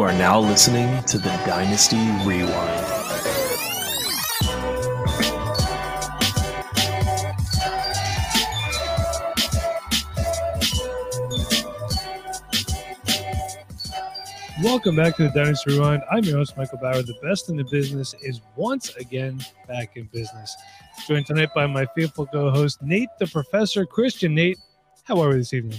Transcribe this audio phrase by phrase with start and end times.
[0.00, 2.86] You are now listening to the Dynasty Rewind.
[14.62, 16.02] Welcome back to the Dynasty Rewind.
[16.10, 17.02] I'm your host, Michael Bauer.
[17.02, 20.56] The best in the business is once again back in business.
[21.06, 24.34] Joined tonight by my faithful co host, Nate the Professor Christian.
[24.34, 24.56] Nate,
[25.04, 25.78] how are we this evening?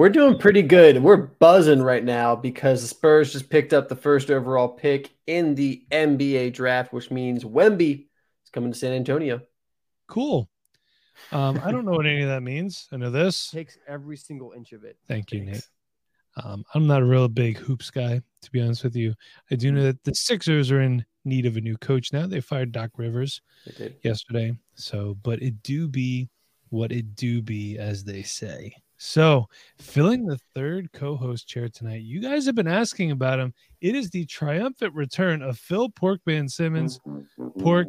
[0.00, 1.02] We're doing pretty good.
[1.02, 5.54] We're buzzing right now because the Spurs just picked up the first overall pick in
[5.54, 8.06] the NBA draft, which means Wemby
[8.42, 9.42] is coming to San Antonio.
[10.06, 10.48] Cool.
[11.32, 12.88] Um, I don't know what any of that means.
[12.90, 13.50] I know this.
[13.52, 14.96] Takes every single inch of it.
[15.06, 15.68] Thank you, Nate.
[16.42, 19.12] Um, I'm not a real big hoops guy, to be honest with you.
[19.50, 22.26] I do know that the Sixers are in need of a new coach now.
[22.26, 23.42] They fired Doc Rivers
[24.02, 24.54] yesterday.
[24.76, 26.30] So, but it do be
[26.70, 28.74] what it do be, as they say.
[29.02, 29.48] So,
[29.78, 33.54] filling the third co-host chair tonight, you guys have been asking about him.
[33.80, 37.00] It is the triumphant return of Phil Porkman Simmons.
[37.60, 37.88] Pork,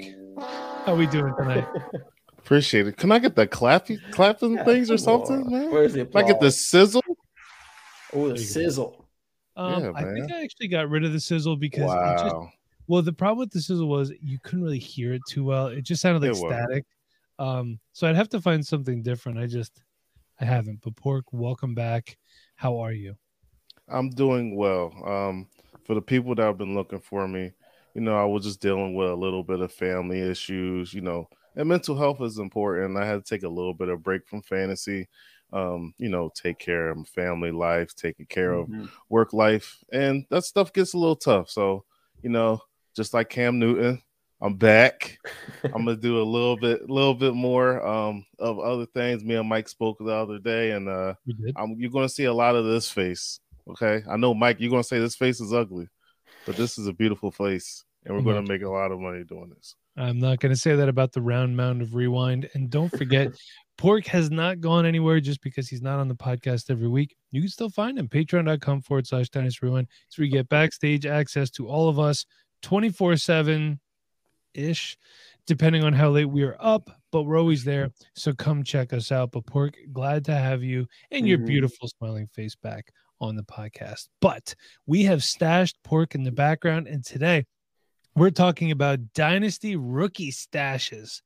[0.85, 1.67] how we doing tonight?
[2.37, 2.95] Appreciate it.
[2.95, 5.69] Can I get the clappy clapping things or something, man?
[5.69, 7.03] Where's the Can I get the sizzle?
[8.13, 9.05] Oh, the sizzle.
[9.57, 10.31] Um, Yeah, I think.
[10.31, 12.49] I actually got rid of the sizzle because it just Wow.
[12.87, 15.67] Well, the problem with the sizzle was you couldn't really hear it too well.
[15.67, 16.53] It just sounded like It was.
[16.53, 16.85] static.
[17.37, 19.37] Um, so I'd have to find something different.
[19.37, 19.81] I just
[20.41, 20.81] I haven't.
[20.81, 22.17] But pork, welcome back.
[22.55, 23.15] How are you?
[23.87, 24.93] I'm doing well.
[25.05, 25.47] Um,
[25.83, 27.51] for the people that have been looking for me,
[27.93, 31.27] you know, I was just dealing with a little bit of family issues, you know,
[31.55, 32.97] and mental health is important.
[32.97, 35.09] I had to take a little bit of break from fantasy,
[35.51, 38.89] um, you know, take care of family life, taking care of Mhm.
[39.09, 41.49] work life, and that stuff gets a little tough.
[41.49, 41.83] So,
[42.21, 42.61] you know,
[42.95, 44.01] just like Cam Newton,
[44.41, 45.19] I'm back.
[45.63, 49.23] I'm gonna do a little bit, little bit more um, of other things.
[49.23, 51.13] Me and Mike spoke the other day, and uh,
[51.55, 53.39] I'm, you're gonna see a lot of this face.
[53.69, 54.57] Okay, I know, Mike.
[54.59, 55.87] You're gonna say this face is ugly,
[56.45, 59.51] but this is a beautiful face, and we're gonna make a lot of money doing
[59.55, 59.75] this.
[59.97, 62.49] I'm not going to say that about the round mound of rewind.
[62.53, 63.31] And don't forget,
[63.77, 67.15] Pork has not gone anywhere just because he's not on the podcast every week.
[67.31, 69.87] You can still find him patreon.com forward slash Dynasty Rewind.
[70.09, 72.25] So you get backstage access to all of us
[72.61, 73.79] 24 7
[74.53, 74.97] ish,
[75.45, 77.91] depending on how late we are up, but we're always there.
[78.15, 79.31] So come check us out.
[79.31, 81.47] But Pork, glad to have you and your Mhm.
[81.47, 84.09] beautiful smiling face back on the podcast.
[84.19, 86.87] But we have stashed Pork in the background.
[86.87, 87.45] And today,
[88.15, 91.21] we're talking about dynasty rookie stashes.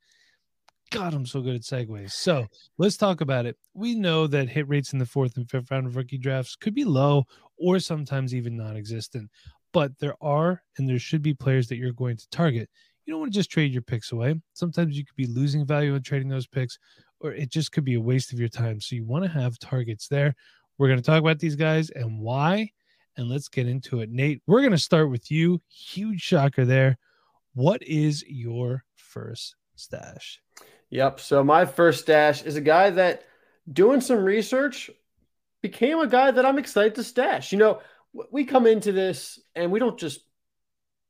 [0.91, 2.11] God, I'm so good at segues.
[2.11, 2.45] So
[2.77, 3.57] let's talk about it.
[3.73, 6.75] We know that hit rates in the fourth and fifth round of rookie drafts could
[6.75, 7.25] be low
[7.57, 9.31] or sometimes even non existent,
[9.73, 12.69] but there are and there should be players that you're going to target.
[13.05, 14.35] You don't want to just trade your picks away.
[14.53, 16.79] Sometimes you could be losing value in trading those picks,
[17.19, 18.81] or it just could be a waste of your time.
[18.81, 20.35] So you want to have targets there.
[20.77, 22.71] We're going to talk about these guys and why
[23.17, 24.09] and let's get into it.
[24.09, 25.61] Nate, we're going to start with you.
[25.69, 26.97] Huge shocker there.
[27.53, 30.41] What is your first stash?
[30.89, 31.19] Yep.
[31.19, 33.23] So my first stash is a guy that
[33.71, 34.89] doing some research
[35.61, 37.51] became a guy that I'm excited to stash.
[37.51, 37.81] You know,
[38.31, 40.19] we come into this and we don't just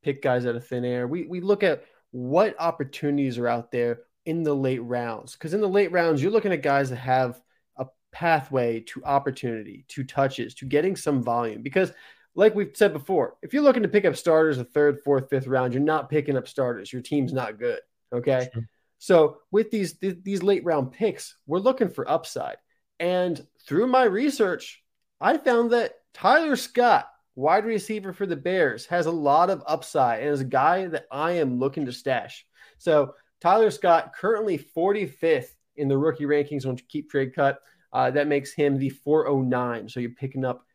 [0.05, 1.07] pick guys out of thin air.
[1.07, 5.33] We we look at what opportunities are out there in the late rounds.
[5.33, 7.41] Because in the late rounds, you're looking at guys that have
[7.77, 11.63] a pathway to opportunity, to touches, to getting some volume.
[11.63, 11.91] Because
[12.35, 15.47] like we've said before, if you're looking to pick up starters the third, fourth, fifth
[15.47, 16.93] round, you're not picking up starters.
[16.93, 17.79] Your team's not good.
[18.13, 18.47] Okay.
[18.53, 18.63] Sure.
[18.99, 22.57] So with these th- these late round picks, we're looking for upside.
[22.99, 24.83] And through my research,
[25.19, 30.21] I found that Tyler Scott, wide receiver for the Bears, has a lot of upside
[30.21, 32.45] and is a guy that I am looking to stash.
[32.77, 37.59] So Tyler Scott currently 45th in the rookie rankings on Keep Trade Cut.
[37.91, 39.89] Uh, that makes him the 409.
[39.89, 40.65] So you're picking up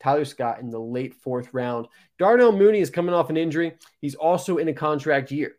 [0.00, 1.86] Tyler Scott in the late fourth round.
[2.18, 3.74] Darnell Mooney is coming off an injury.
[4.00, 5.56] He's also in a contract year.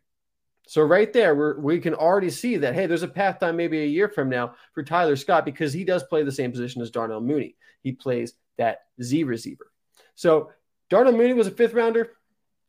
[0.68, 3.86] So right there, we can already see that hey, there's a path time maybe a
[3.86, 7.20] year from now for Tyler Scott because he does play the same position as Darnell
[7.20, 7.56] Mooney.
[7.82, 9.71] He plays that Z receiver.
[10.14, 10.50] So
[10.90, 12.10] Darnell Mooney was a fifth rounder.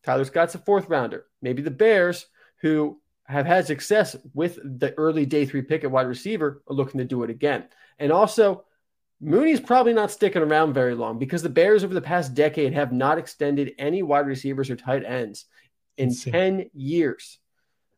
[0.04, 1.26] Tyler Scott's a fourth rounder.
[1.42, 2.26] Maybe the Bears,
[2.62, 7.00] who have had success with the early day three pick at wide receiver, are looking
[7.00, 7.66] to do it again.
[8.00, 8.66] And also,
[9.22, 12.92] Mooney's probably not sticking around very long because the Bears over the past decade have
[12.92, 15.46] not extended any wide receivers or tight ends
[15.98, 16.34] in Insane.
[16.34, 17.40] 10 years.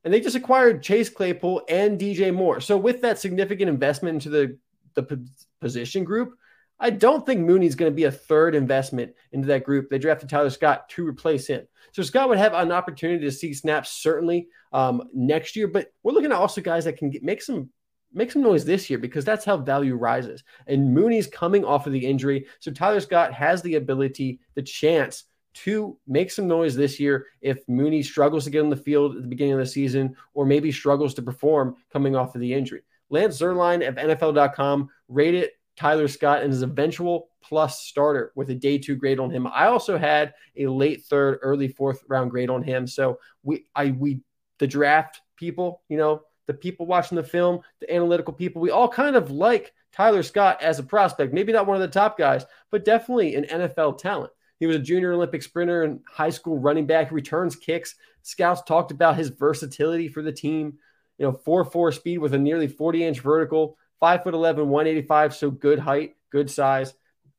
[0.03, 2.61] And they just acquired Chase Claypool and DJ Moore.
[2.61, 4.57] So with that significant investment into the,
[4.93, 5.25] the p-
[5.59, 6.37] position group,
[6.79, 9.89] I don't think Mooney's going to be a third investment into that group.
[9.89, 11.67] They drafted Tyler Scott to replace him.
[11.93, 16.11] So Scott would have an opportunity to see snaps certainly um, next year, but we're
[16.11, 17.69] looking at also guys that can get, make some
[18.13, 20.43] make some noise this year because that's how value rises.
[20.67, 25.25] And Mooney's coming off of the injury, so Tyler Scott has the ability, the chance
[25.55, 29.21] to make some noise this year if Mooney struggles to get on the field at
[29.21, 32.81] the beginning of the season or maybe struggles to perform coming off of the injury.
[33.09, 38.77] Lance Zierlein of NFL.com rated Tyler Scott and his eventual plus starter with a day
[38.77, 39.47] two grade on him.
[39.47, 42.87] I also had a late third, early fourth round grade on him.
[42.87, 44.21] So we, I, we,
[44.59, 48.87] the draft people, you know, the people watching the film, the analytical people, we all
[48.87, 51.33] kind of like Tyler Scott as a prospect.
[51.33, 54.31] Maybe not one of the top guys, but definitely an NFL talent.
[54.59, 57.95] He was a junior Olympic sprinter and high school running back, returns kicks.
[58.21, 60.77] Scouts talked about his versatility for the team.
[61.17, 65.35] You know, 4 4 speed with a nearly 40 inch vertical, 5 foot 11, 185.
[65.35, 66.93] So good height, good size.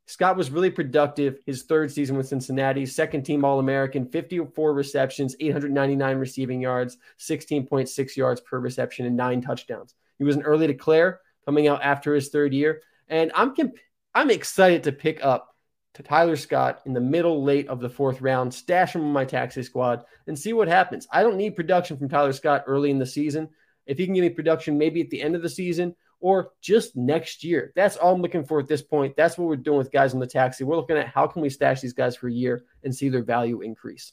[0.08, 5.34] Scott was really productive his third season with Cincinnati, second team All American, 54 receptions,
[5.40, 9.94] 899 receiving yards, 16.6 yards per reception, and nine touchdowns.
[10.18, 12.82] He was an early declare coming out after his third year.
[13.08, 13.78] And I'm, comp-
[14.14, 15.56] I'm excited to pick up
[15.94, 19.24] to Tyler Scott in the middle late of the fourth round, stash him on my
[19.24, 21.08] taxi squad, and see what happens.
[21.10, 23.48] I don't need production from Tyler Scott early in the season.
[23.86, 26.96] If he can give me production maybe at the end of the season or just
[26.96, 29.16] next year, that's all I'm looking for at this point.
[29.16, 30.64] That's what we're doing with guys on the taxi.
[30.64, 33.22] We're looking at how can we stash these guys for a year and see their
[33.22, 34.12] value increase.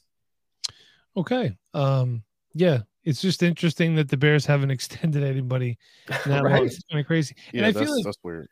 [1.16, 1.56] Okay.
[1.72, 2.22] Um,
[2.54, 5.78] yeah, it's just interesting that the Bears haven't extended anybody
[6.26, 6.64] that Right.
[6.64, 7.34] It's kind of crazy.
[7.52, 8.48] Yeah, and I that's, feel like that's weird.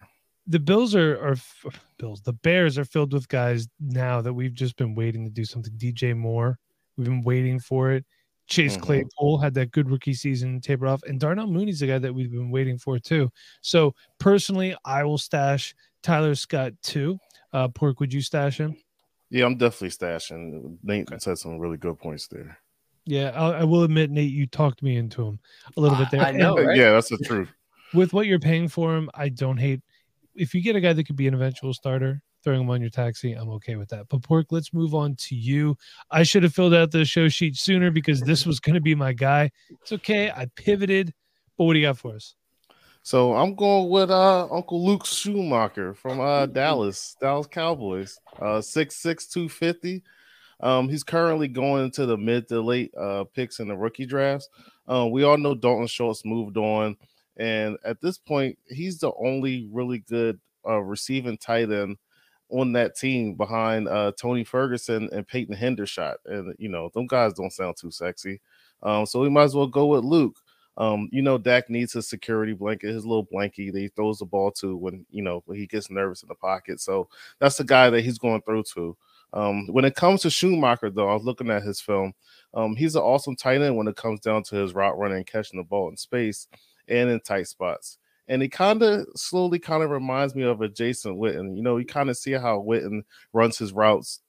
[0.47, 1.37] the Bills are are
[1.99, 2.23] Bills.
[2.23, 5.73] The Bears are filled with guys now that we've just been waiting to do something.
[5.75, 6.59] DJ Moore,
[6.97, 8.05] we've been waiting for it.
[8.53, 8.83] Chase Mhm.
[8.83, 12.31] Claypool had that good rookie season, taper off, and Darnell Mooney's the guy that we've
[12.31, 13.31] been waiting for too.
[13.63, 17.19] So personally, I will stash Tyler Scott too.
[17.55, 18.77] Uh, Pork, would you stash him?
[19.31, 20.77] Yeah, I'm definitely stashing.
[20.83, 22.59] Nate said some really good points there.
[23.07, 25.41] Yeah, I, I will admit, Nate, you talked me into him
[25.77, 26.21] a little bit there.
[26.21, 26.55] I know.
[26.63, 26.77] Right?
[26.77, 27.49] Yeah, that's the truth.
[27.95, 29.81] with what you're paying for him, I don't hate.
[30.35, 32.91] If you get a guy that could be an eventual starter, throwing them on your
[32.91, 34.09] taxi, I'm okay with that.
[34.09, 35.77] But Pork, let's move on to you.
[36.11, 38.95] I should have filled out the show sheet sooner because this was going to be
[38.95, 39.51] my guy.
[39.71, 40.31] It's okay.
[40.31, 41.13] I pivoted.
[41.57, 42.35] But what do you got for us?
[43.05, 48.19] So I'm going with uh Uncle Luke Schoonmaker from uh Dallas, Dallas Cowboys.
[48.39, 50.03] Uh 6'6", 250.
[50.61, 54.49] Um, he's currently going to the mid to late uh picks in the rookie drafts.
[54.87, 56.97] Um, we all know Dalton Schultz moved on,
[57.37, 61.97] and at this point, he's the only really good uh receiving tight end
[62.53, 66.17] on that team behind uh Tony Ferguson and Peyton Hendershot.
[66.27, 68.41] And you know, them guys don't sound too sexy.
[68.83, 70.37] Um, so we might as well go with Luke.
[70.79, 74.25] Um, you know, Dak needs his security blanket, his little blankie that he throws the
[74.25, 76.81] ball to when you know when he gets nervous in the pocket.
[76.81, 77.09] So
[77.41, 78.97] that's the guy that he's going through to.
[79.35, 82.13] Um, when it comes to Schoonmaker, though, I was looking at his film.
[82.55, 85.59] Um, he's an awesome tight end when it comes down to his route running catching
[85.59, 86.49] the ball in space
[86.89, 87.99] and in tight spots.
[88.29, 91.57] And he kind of slowly kind of reminds me of a Jason Witten.
[91.57, 93.03] You know, you kind of see how Witten
[93.33, 94.21] runs his routes,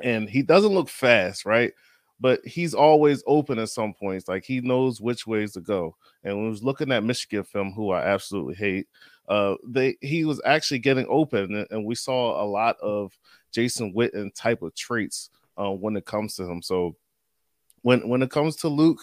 [0.00, 1.72] and he doesn't look fast, right?
[2.18, 4.28] but he's always open at some points.
[4.28, 5.96] Like he knows which ways to go.
[6.24, 8.88] And when I was looking at Michigan film, who I absolutely hate,
[9.28, 13.12] uh, they he was actually getting open, and, we saw a lot of
[13.52, 16.62] Jason Witten type of traits uh, when it comes to him.
[16.62, 16.96] So
[17.82, 19.00] when when it comes to Luke,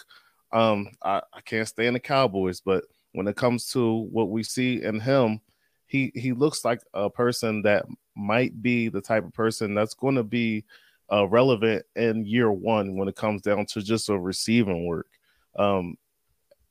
[0.52, 4.84] um, I, I can't stand the Cowboys, but when it comes to what we see
[4.84, 5.40] in him,
[5.86, 10.16] he he looks like a person that might be the type of person that's going
[10.16, 10.66] to be
[11.12, 15.08] uh, relevant in year one when it comes down to just a receiving work.
[15.56, 15.98] Um,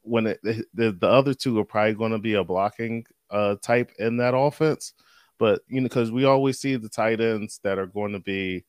[0.03, 3.93] when it, the, the other two are probably going to be a blocking uh, type
[3.99, 4.95] in that offense,
[5.39, 8.65] but you know, because we always see the tight ends that are going to be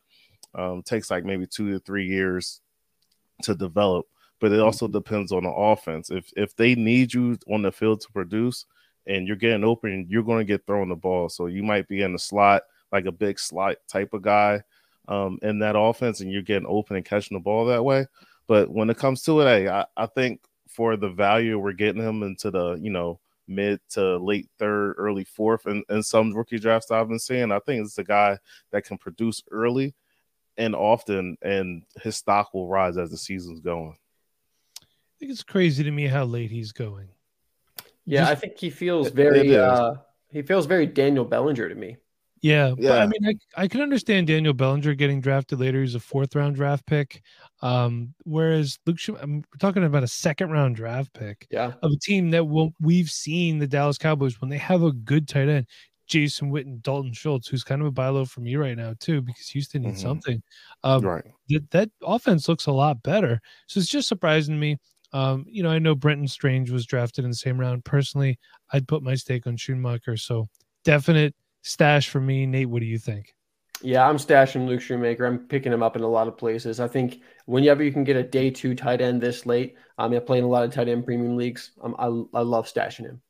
[0.55, 2.61] um, takes like maybe two to three years
[3.43, 4.05] to develop,
[4.43, 6.11] but it also depends on the offense.
[6.11, 8.65] If if they need you on the field to produce
[9.07, 11.29] and you're getting open, you're going to get thrown the ball.
[11.29, 14.61] So you might be in the slot like a big slot type of guy
[15.07, 18.05] um, in that offense, and you're getting open and catching the ball that way.
[18.45, 22.03] But when it comes to it, hey, I, I think for the value we're getting
[22.03, 26.59] him into the you know mid to late third, early fourth, and, and some rookie
[26.59, 28.39] drafts I've been seeing, I think it's a guy
[28.71, 29.95] that can produce early
[30.57, 33.95] and often, and his stock will rise as the season's going.
[35.23, 37.07] I think it's crazy to me how late he's going.
[38.05, 39.55] Yeah, Just- I think he feels It- it very is.
[39.55, 39.95] uh
[40.27, 41.95] he feels very Daniel Bellinger to me.
[42.41, 45.79] Yeah, but I mean, I, I can understand Daniel Bellinger getting drafted later.
[45.79, 47.21] He's a fourth round draft pick.
[47.61, 51.71] Um, whereas Luke, Schum- I'm we're talking about a second round draft pick Yeah.
[51.81, 55.29] of a team that will we've seen the Dallas Cowboys when they have a good
[55.29, 55.67] tight end,
[56.07, 59.21] Jason Witten, Dalton Schultz, who's kind of a buy low for me right now too,
[59.21, 60.01] because Houston needs Mhm.
[60.01, 60.43] something.
[60.83, 61.23] Um, right.
[61.49, 63.39] that that offense looks a lot better.
[63.67, 64.77] So it's just surprising to me.
[65.13, 67.85] Um, you know, I know Brenton Strange was drafted in the same round.
[67.85, 68.39] Personally,
[68.71, 70.19] I'd put my stake on Schoonmaker.
[70.19, 70.47] So
[70.83, 72.45] definite stash for me.
[72.45, 73.33] Nate, what do you think?
[73.81, 75.27] Yeah, I'm stashing Luke Schoonmaker.
[75.27, 76.79] I'm picking him up in a lot of places.
[76.79, 80.45] I think whenever you can get a day two tight end this late, I'm playing
[80.45, 81.71] a lot of tight end premium leagues.
[81.81, 82.05] I'm, I
[82.39, 83.21] I love stashing him.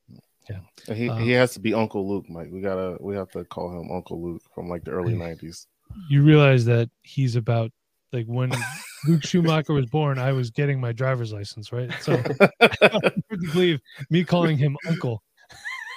[0.50, 2.50] Yeah, He Um, he has to be Uncle Luke, Mike.
[2.52, 5.68] We gotta we have to call him Uncle Luke from like the early nineties.
[6.10, 7.72] you realize that he's about
[8.12, 8.52] like when
[9.08, 11.92] Luke Schoonmaker was born, I was getting my driver's license, right?
[12.02, 12.22] So
[12.62, 13.80] I believe
[14.10, 15.22] me calling him uncle.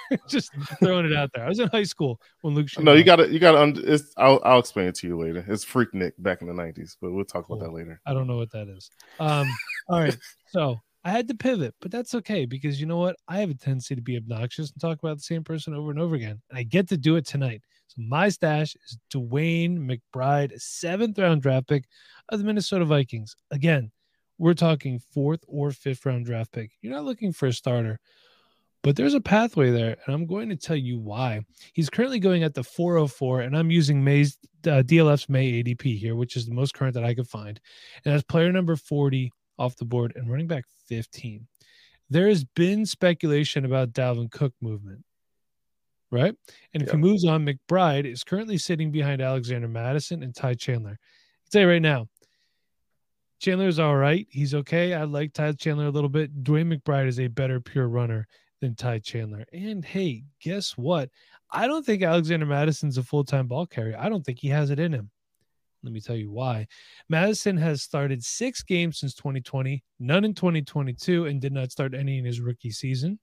[0.29, 1.43] Just throwing it out there.
[1.43, 2.83] I was in high school when Luke Schoonmaker.
[2.83, 3.73] no, you gotta you gotta.
[3.93, 5.43] It's, I'll I'll explain it to you later.
[5.47, 7.99] It's Freaknik back in the nineties, but we'll talk about that later.
[8.05, 8.89] I don't know what that is.
[9.19, 9.49] Um,
[9.89, 10.17] all right.
[10.47, 13.15] So I had to pivot, but that's okay because you know what?
[13.27, 15.99] I have a tendency to be obnoxious and talk about the same person over and
[15.99, 16.41] over again.
[16.49, 17.61] And I get to do it tonight.
[17.87, 21.85] So my stash is DeWayne McBride, seventh round draft pick
[22.29, 23.35] of the Minnesota Vikings.
[23.51, 23.91] Again,
[24.37, 26.71] we're talking fourth or fifth round draft pick.
[26.81, 27.99] You're not looking for a starter,
[28.83, 31.41] but there's a pathway there, and I'm going to tell you why.
[31.73, 36.15] He's currently going at the 404, and I'm using May's uh, DLF's May ADP here,
[36.15, 37.59] which is the most current that I could find.
[38.05, 41.47] And that's player number 40 off the board and running back 15.
[42.09, 45.03] There has been speculation about Dalvin Cook movement,
[46.11, 46.33] right?
[46.73, 50.97] And if he moves on, McBride is currently sitting behind Alexander Mattison and Ty Chandler.
[50.99, 52.07] I'll tell you right now,
[53.39, 54.25] Chandler's all right.
[54.29, 54.93] He's okay.
[54.93, 56.43] I like Ty Chandler a little bit.
[56.43, 58.27] DeWayne McBride is a better pure runner
[58.61, 59.45] than Ty Chandler.
[59.53, 61.09] And hey, guess what?
[61.51, 63.97] I don't think Alexander Mattison's a full time ball carrier.
[63.99, 65.11] I don't think he has it in him.
[65.83, 66.67] Let me tell you why.
[67.07, 72.17] Mattison has started six games since 2020, none in 2022, and did not start any
[72.17, 73.19] in his rookie season.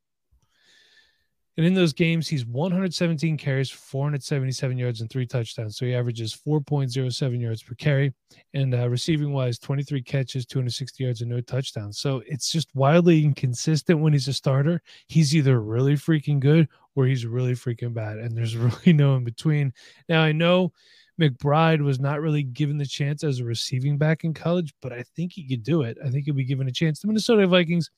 [1.57, 5.77] And in those games, he's 117 carries 477 yards and three touchdowns.
[5.77, 8.13] So he averages 4.07 yards per carry.
[8.55, 12.01] And uh, receiving wise, 23 catches, 260 yards, and no touchdowns.
[12.01, 14.83] So it's just wildly inconsistent when he's a starter.
[15.07, 18.19] He's either really freaking good or he's really freaking bad.
[18.19, 19.73] And there's really no in between.
[20.09, 20.73] Now, I know
[21.21, 25.05] McBride was not really given the chance as a receiving back in college, but I
[25.15, 25.99] think he could do it.
[26.05, 27.01] I think he'll be given a chance.
[27.01, 27.91] The Minnesota Vikings,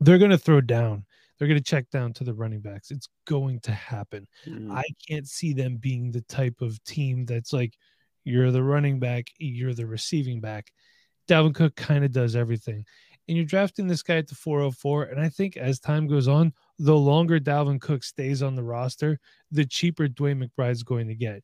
[0.00, 1.04] they're going to throw down.
[1.42, 2.92] They're going to check down to the running backs.
[2.92, 4.28] It's going to happen.
[4.46, 4.70] Mm.
[4.70, 7.74] I can't see them being the type of team that's like,
[8.22, 10.70] you're the running back, you're the receiving back.
[11.26, 12.84] Dalvin Cook kind of does everything.
[13.26, 15.06] And you're drafting this guy at the 404.
[15.06, 19.18] And I think as time goes on, the longer Dalvin Cook stays on the roster,
[19.50, 21.42] the cheaper DeWayne McBride's going to get.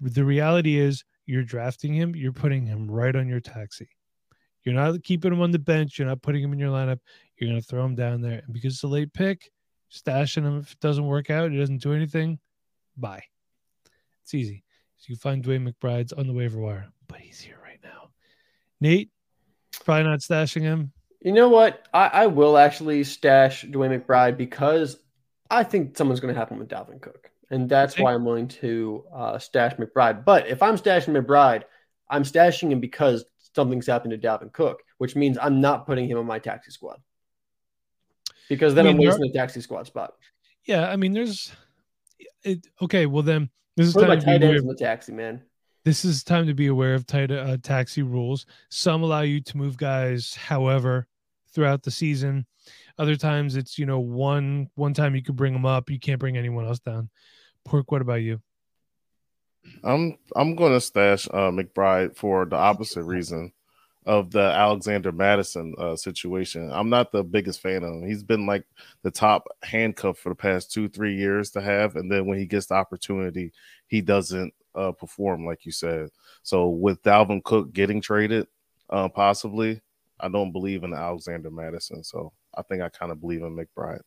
[0.00, 3.90] The reality is, you're drafting him, you're putting him right on your taxi.
[4.64, 7.00] You're not keeping him on the bench, you're not putting him in your lineup,
[7.36, 8.42] you're going to throw him down there.
[8.44, 9.50] And because it's a late pick,
[9.92, 12.38] stashing him if it doesn't work out, it doesn't do anything,
[12.96, 13.22] bye.
[14.22, 14.64] It's easy.
[14.96, 18.10] So you find DeWayne McBride's on the waiver wire, but he's here right now.
[18.80, 19.10] Nate,
[19.84, 20.92] probably not stashing him.
[21.20, 21.86] You know what?
[21.92, 24.98] I, I will actually stash DeWayne McBride because
[25.50, 27.30] I think someone's going to happen with Dalvin Cook.
[27.50, 30.24] And that's why I'm willing to uh, stash McBride.
[30.24, 31.64] But if I'm stashing McBride,
[32.08, 36.18] I'm stashing him because something's happened to Dalvin Cook, which means I'm not putting him
[36.18, 37.00] on my taxi squad.
[38.48, 40.14] Because then I mean, am wasting the taxi squad spot.
[40.64, 41.52] Yeah, I mean, there's
[42.42, 42.66] it.
[42.82, 44.50] Okay, well then this is Put time to be tight aware.
[44.50, 45.42] ends in the taxi, man.
[45.84, 48.46] This is time to be aware of tight uh, taxi rules.
[48.70, 51.06] Some allow you to move guys, however,
[51.52, 52.46] throughout the season.
[52.98, 56.20] Other times it's you know one one time you could bring them up, you can't
[56.20, 57.10] bring anyone else down.
[57.64, 58.40] Pork, what about you?
[59.82, 63.52] I'm I'm gonna stash uh, McBride for the opposite reason
[64.06, 66.70] of the Alexander Mattison uh, situation.
[66.72, 68.06] I'm not the biggest fan of him.
[68.06, 68.64] He's been like
[69.02, 72.46] the top handcuff for the past two three years to have, and then when he
[72.46, 73.52] gets the opportunity,
[73.86, 76.10] he doesn't uh, perform like you said.
[76.42, 78.46] So with Dalvin Cook getting traded,
[78.90, 79.80] uh, possibly,
[80.20, 82.04] I don't believe in Alexander Mattison.
[82.04, 84.00] So I think I kind of believe in McBride.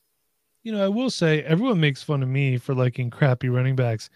[0.64, 4.10] You know, I will say everyone makes fun of me for liking crappy running backs.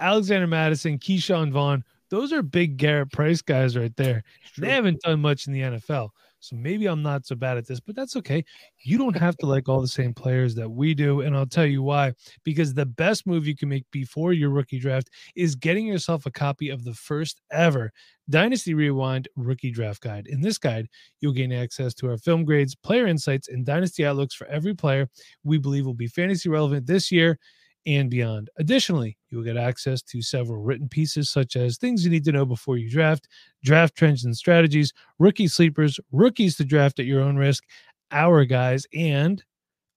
[0.00, 4.24] Alexander Mattison, Keyshawn Vaughn, those are big Garrett Price guys right there.
[4.56, 6.10] They haven't done much in the NFL.
[6.40, 8.44] So maybe I'm not so bad at this, but that's okay.
[8.84, 11.22] You don't have to like all the same players that we do.
[11.22, 12.12] And I'll tell you why.
[12.44, 16.30] Because the best move you can make before your rookie draft is getting yourself a
[16.30, 17.92] copy of the first ever
[18.30, 20.26] Dynasty Rewind Rookie Draft Guide.
[20.28, 20.86] In this guide,
[21.20, 25.08] you'll gain access to our film grades, player insights, and dynasty outlooks for every player
[25.44, 27.38] we believe will be fantasy relevant this year
[27.86, 28.50] and beyond.
[28.58, 32.32] Additionally, you will get access to several written pieces such as things you need to
[32.32, 33.28] know before you draft,
[33.64, 37.64] draft trends and strategies, rookie sleepers, rookies to draft at your own risk,
[38.10, 39.42] our guys, and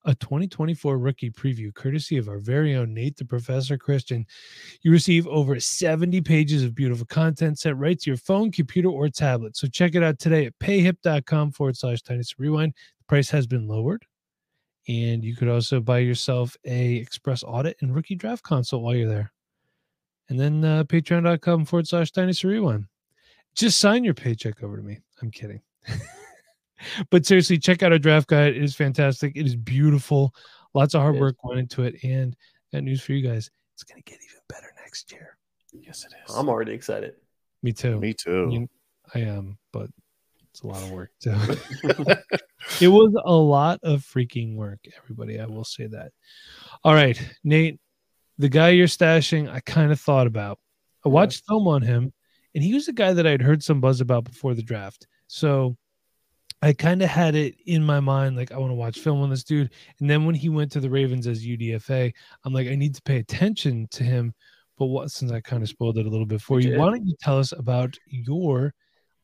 [0.05, 4.25] a 2024 rookie preview courtesy of our very own Nate the Professor Christian.
[4.81, 9.09] You receive over 70 pages of beautiful content sent right to your phone, computer, or
[9.09, 9.55] tablet.
[9.55, 12.73] So check it out today at payhip.com forward slash Dynasty Rewind.
[12.73, 14.05] The price has been lowered.
[14.91, 19.07] And you could also buy yourself a Express Audit and Rookie Draft console while you're
[19.07, 19.31] there.
[20.27, 22.85] And then uh, patreon.com forward slash dynasty rewind.
[23.55, 24.99] Just sign your paycheck over to me.
[25.21, 25.61] I'm kidding.
[27.09, 28.55] but seriously, check out our draft guide.
[28.55, 29.33] It is fantastic.
[29.35, 30.35] It is beautiful.
[30.73, 31.95] Lots of hard work went into it.
[32.03, 32.35] And
[32.73, 33.49] got news for you guys.
[33.75, 35.37] It's going to get even better next year.
[35.71, 36.35] Yes, it is.
[36.35, 37.13] I'm already excited.
[37.63, 37.97] Me too.
[37.99, 38.49] Me too.
[38.51, 38.69] You-
[39.13, 39.89] I am, but
[40.51, 41.33] it's a lot of work too.
[42.81, 45.39] it was a lot of freaking work, everybody.
[45.39, 46.11] I will say that.
[46.83, 47.79] All right, Nate,
[48.37, 50.59] the guy you're stashing, I kind of thought about.
[51.05, 51.13] I Yeah.
[51.13, 52.13] watched film on him,
[52.53, 55.07] and he was a guy that I'd heard some buzz about before the draft.
[55.27, 55.77] So
[56.61, 59.29] I kind of had it in my mind, like I want to watch film on
[59.29, 59.71] this dude.
[59.99, 63.01] And then when he went to the Ravens as UDFA, I'm like, I need to
[63.01, 64.33] pay attention to him.
[64.77, 66.85] But what since I kind of spoiled it a little bit for You you, why
[66.87, 68.73] don't you tell us about your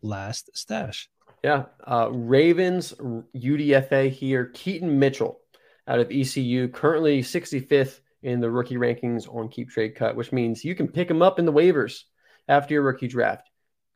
[0.02, 1.10] last stash?
[1.44, 1.66] Yeah.
[1.86, 4.46] Uh, Ravens UDFA here.
[4.54, 5.40] Keaton Mitchell
[5.88, 10.66] out of ECU, currently 65th in the rookie rankings on Keep Trade Cut, which means
[10.66, 12.04] you can pick him up in the waivers
[12.48, 13.50] after your rookie draft.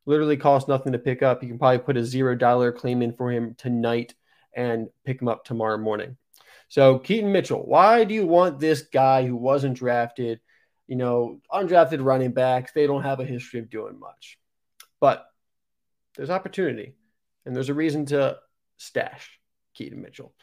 [0.06, 1.44] Literally costs nothing to pick up.
[1.44, 4.16] You can probably put a zero dollar claim in for him tonight
[4.56, 6.18] and pick him up tomorrow morning.
[6.70, 10.40] So Keaton Mitchell, why do you want this guy who wasn't drafted?
[10.88, 14.38] You know, undrafted running backs, they don't have a history of doing much.
[15.00, 15.26] But
[16.16, 16.96] there's opportunity
[17.46, 18.38] and there's a reason to
[18.78, 19.40] stash
[19.74, 20.34] Keaton Mitchell.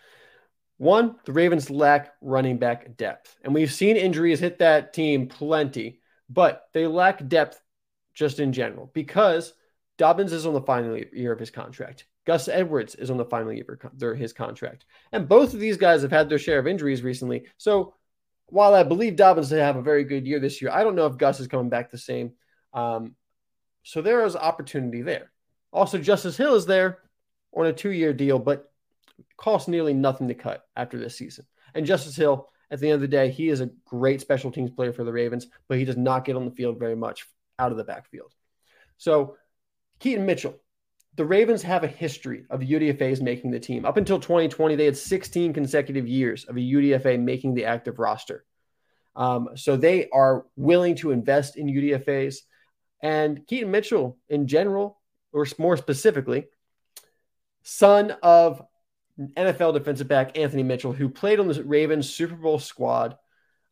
[0.76, 6.00] One, the Ravens lack running back depth, and we've seen injuries hit that team plenty,
[6.30, 7.60] but they lack depth
[8.14, 9.52] just in general because
[9.96, 12.06] Dobbins is on the final year of his contract.
[12.26, 14.84] Gus Edwards is on the final year of his contract.
[15.12, 17.46] And both of these guys have had their share of injuries recently.
[17.56, 17.94] So
[18.46, 21.06] while I believe Dobbins to have a very good year this year, I don't know
[21.06, 22.32] if Gus is coming back the same.
[22.72, 23.14] Um,
[23.82, 25.30] so there is opportunity there.
[25.78, 26.98] Also, Justice Hill is there
[27.56, 28.72] on a two year deal, but
[29.36, 31.46] costs nearly nothing to cut after this season.
[31.72, 34.72] And Justice Hill, at the end of the day, he is a great special teams
[34.72, 37.28] player for the Ravens, but he does not get on the field very much
[37.60, 38.34] out of the backfield.
[38.96, 39.36] So,
[40.00, 40.56] Keaton Mitchell,
[41.14, 43.84] the Ravens have a history of UDFAs making the team.
[43.84, 48.44] Up until 2020, they had 16 consecutive years of a UDFA making the active roster.
[49.14, 52.38] Um, so they are willing to invest in UDFAs.
[53.00, 54.97] And Keaton Mitchell, in general,
[55.38, 56.46] or more specifically,
[57.62, 58.62] son of
[59.18, 63.16] NFL defensive back Anthony Mitchell, who played on the Ravens Super Bowl squad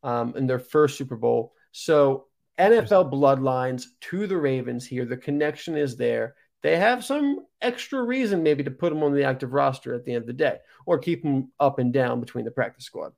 [0.03, 1.53] um, in their first Super Bowl.
[1.73, 2.27] So
[2.59, 5.05] NFL bloodlines to the Ravens here.
[5.05, 6.35] The connection is there.
[6.63, 10.13] They have some extra reason maybe to put him on the active roster at the
[10.13, 13.13] end of the day or keep him up and down between the practice squad.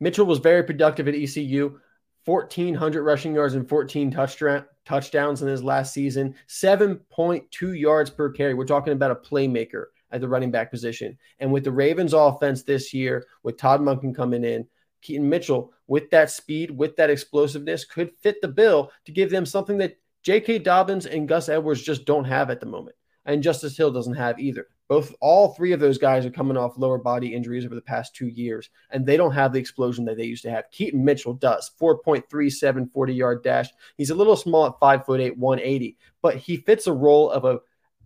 [0.00, 1.78] Mitchell was very productive at ECU.
[2.24, 8.54] 1,400 rushing yards and 14 touchdown, touchdowns in his last season, 7.2 yards per carry.
[8.54, 11.18] We're talking about a playmaker at the running back position.
[11.40, 14.66] And with the Ravens offense this year, with Todd Monken coming in,
[15.00, 19.44] Keaton Mitchell, with that speed, with that explosiveness, could fit the bill to give them
[19.44, 20.60] something that J.K.
[20.60, 22.94] Dobbins and Gus Edwards just don't have at the moment.
[23.24, 24.68] And Justice Hill doesn't have either.
[24.92, 28.14] Both, all three of those guys are coming off lower body injuries over the past
[28.14, 30.70] two years, and they don't have the explosion that they used to have.
[30.70, 33.70] Keaton Mitchell does 4.37 40 yard dash.
[33.96, 37.46] He's a little small at 5 foot 8, 180, but he fits a role of
[37.46, 37.60] a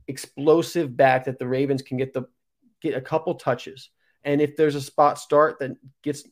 [0.06, 2.28] explosive back that the Ravens can get the
[2.80, 3.90] get a couple touches.
[4.22, 5.72] And if there's a spot start that
[6.04, 6.22] gets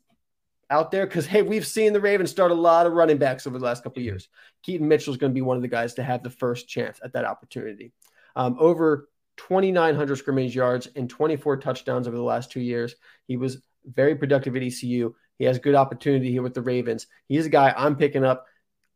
[0.70, 3.58] out there, because hey, we've seen the Ravens start a lot of running backs over
[3.58, 4.28] the last couple years.
[4.62, 7.00] Keaton Mitchell is going to be one of the guys to have the first chance
[7.02, 7.90] at that opportunity.
[8.36, 12.94] Um, over 2,900 scrimmage yards and 24 touchdowns over the last two years.
[13.26, 15.14] He was very productive at ECU.
[15.38, 17.06] He has good opportunity here with the Ravens.
[17.26, 18.46] He's a guy I'm picking up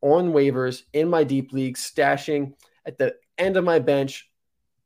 [0.00, 2.52] on waivers in my deep league, stashing
[2.86, 4.30] at the end of my bench.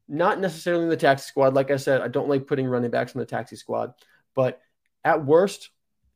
[0.09, 1.55] Not necessarily in the taxi squad.
[1.55, 3.93] Like I said, I don't like putting running backs in the taxi squad.
[4.35, 4.61] But
[5.05, 5.71] at worst,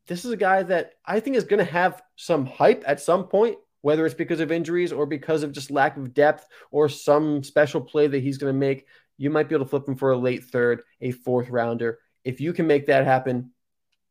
[0.07, 3.25] this is a guy that I think is going to have some hype at some
[3.25, 7.43] point, whether it's because of injuries or because of just lack of depth or some
[7.43, 8.87] special play that he's going to make.
[9.19, 11.99] You might be able to flip him for a late third, a fourth rounder.
[12.25, 13.53] If you can make that happen,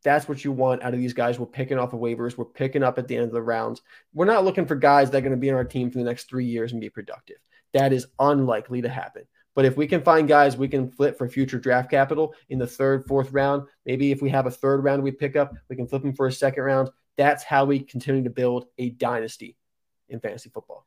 [0.03, 1.39] that's what you want out of these guys.
[1.39, 2.37] We're picking off of waivers.
[2.37, 3.81] We're picking up at the end of the rounds.
[4.13, 6.05] We're not looking for guys that are going to be on our team for the
[6.05, 7.37] next three years and be productive.
[7.73, 9.23] That is unlikely to happen.
[9.55, 12.67] But if we can find guys we can flip for future draft capital in the
[12.67, 15.87] third, fourth round, maybe if we have a third round we pick up, we can
[15.87, 16.89] flip them for a second round.
[17.17, 19.55] That's how we continue to build a dynasty
[20.09, 20.85] in fantasy football.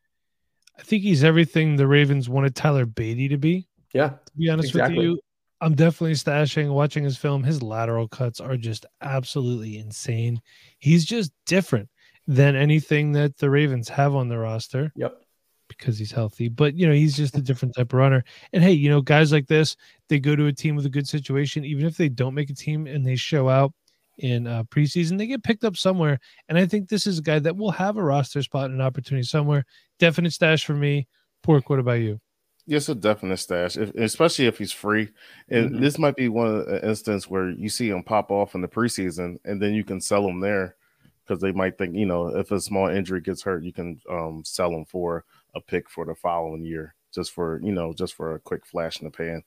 [0.78, 3.67] I think he's everything the Ravens wanted Tyler Badie to be.
[3.92, 4.08] Yeah.
[4.08, 4.98] To be honest exactly.
[4.98, 5.20] with you,
[5.60, 7.42] I'm definitely stashing, watching his film.
[7.42, 10.40] His lateral cuts are just absolutely insane.
[10.78, 11.88] He's just different
[12.26, 15.20] than anything that the Ravens have on the roster Yep.
[15.68, 16.48] because he's healthy.
[16.48, 18.22] But, you know, he's just a different type of runner.
[18.52, 19.76] And hey, you know, guys like this,
[20.08, 22.54] they go to a team with a good situation, even if they don't make a
[22.54, 23.72] team and they show out,
[24.18, 25.16] in uh, preseason.
[25.16, 27.96] They get picked up somewhere, and I think this is a guy that will have
[27.96, 29.64] a roster spot and an opportunity somewhere.
[29.98, 31.06] Definite stash for me.
[31.42, 32.20] Pork, what about you?
[32.68, 35.08] Yes, a definite stash, if, especially if he's free.
[35.48, 35.80] And Mhm.
[35.80, 38.68] this might be one of the instance where you see him pop off in the
[38.68, 40.76] preseason, and then you can sell him there
[41.24, 44.42] because they might think, you know, if a small injury gets hurt, you can um,
[44.44, 48.34] sell him for a pick for the following year, just for you know, just for
[48.34, 49.42] a quick flash in the pan.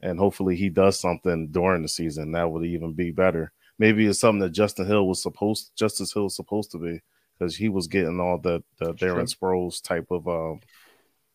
[0.00, 3.50] And hopefully, he does something during the season that would even be better.
[3.76, 7.00] Maybe it's something that Justin Hill was supposed, Justice Hill was supposed to be,
[7.36, 10.60] because he was getting all the the Darren Sproles type of um,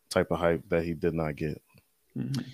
[0.09, 1.61] type of hype that he did not get.
[2.17, 2.45] Mhm.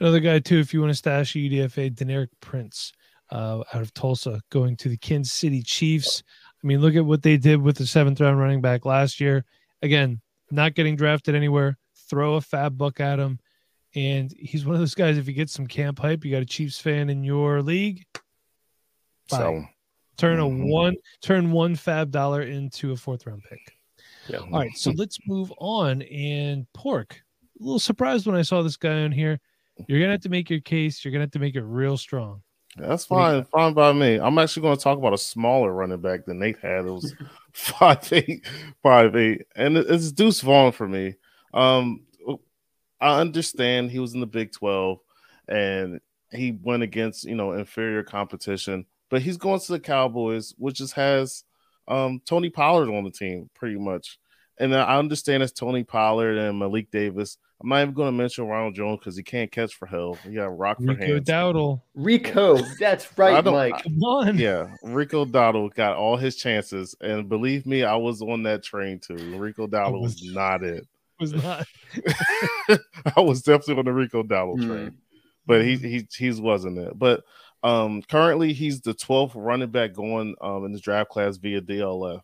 [0.00, 2.92] Another guy too, if you want to stash a UDFA, Deneric Prince
[3.30, 6.22] uh, out of Tulsa, going to the Kansas City Chiefs.
[6.62, 9.44] I mean, look at what they did with the seventh round running back last year.
[9.82, 11.76] Again, not getting drafted anywhere.
[12.08, 13.40] Throw a fab buck at him,
[13.94, 15.18] and he's one of those guys.
[15.18, 18.04] If you get some camp hype, you got a Chiefs fan in your league.
[19.30, 19.38] Bye.
[19.38, 19.64] So
[20.16, 20.70] Turn a Mhm.
[20.70, 23.75] one, turn one fab dollar into a fourth round pick.
[24.28, 24.38] Yeah.
[24.38, 26.02] All right, so let's move on.
[26.02, 27.20] And Pork,
[27.60, 29.40] a little surprised when I saw this guy on here.
[29.88, 31.04] You're gonna have to make your case.
[31.04, 32.42] You're gonna have to make it real strong.
[32.76, 34.16] That's What do fine, fine by me.
[34.16, 36.84] I'm actually going to talk about a smaller running back than Nate had.
[36.84, 37.14] It was
[37.52, 38.46] five eight,
[38.82, 41.14] five eight, and it's Deuce Vaughn for me.
[41.54, 42.04] Um,
[43.00, 44.98] I understand he was in the Big Twelve,
[45.48, 50.76] and he went against you know inferior competition, but he's going to the Cowboys, which
[50.76, 51.44] just has
[51.88, 54.18] um Tony Pollard on the team pretty much.
[54.58, 57.36] And I understand it's Tony Pollard and Malik Davis.
[57.62, 60.18] I'm not even going to mention Ronald Jones because he can't catch for hell.
[60.24, 61.28] He got rock for Rico hands.
[61.28, 63.82] Dowdle, Rico, that's right, don't- Mike.
[63.82, 64.36] come on.
[64.38, 68.98] Yeah, Rico Dowdle got all his chances, and believe me, I was on that train
[68.98, 69.38] too.
[69.38, 70.86] Rico Dowdle was was- not it.
[71.20, 71.66] was not.
[73.16, 74.68] I was definitely on the Rico Dowdle Hmm.
[74.68, 74.98] train,
[75.46, 76.98] but he he he's wasn't it.
[76.98, 77.24] But
[77.62, 82.20] um, currently he's the 12th running back going um in the draft class via DLF.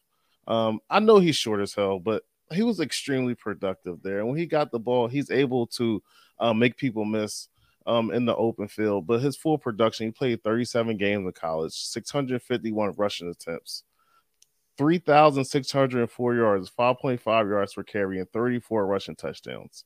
[0.46, 4.18] Um, I know he's short as hell, but he was extremely productive there.
[4.18, 6.02] And when he got the ball, he's able to
[6.38, 7.48] uh, make people miss
[7.86, 9.06] um, in the open field.
[9.06, 13.84] But his full production, he played 37 games in college, 651 rushing attempts,
[14.78, 19.84] 3,604 yards, 5.5 yards per carry, and 34 rushing touchdowns.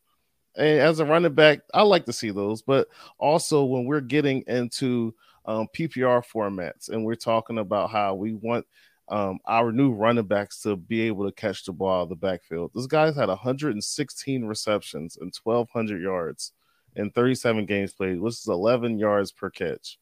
[0.57, 2.63] As a running back, I like to see those.
[2.63, 2.89] But
[3.19, 5.15] also, when we're getting into
[5.47, 8.67] um, PPR formats and we're talking about how we want
[9.09, 12.17] um, our new running backs to be able to catch the ball out of the
[12.17, 12.73] backfield.
[12.75, 16.53] This guy's had 116 receptions and 1,200 yards
[16.97, 19.99] in 37 games played, which is 11 yards per catch.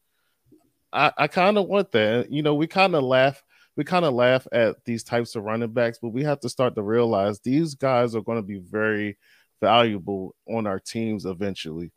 [0.91, 2.31] I, I kind of want that.
[2.31, 3.43] You know, we kind of laugh.
[3.75, 6.75] We kind of laugh at these types of running backs, but we have to start
[6.75, 9.17] to realize these guys are going to be very
[9.61, 11.91] valuable on our teams eventually.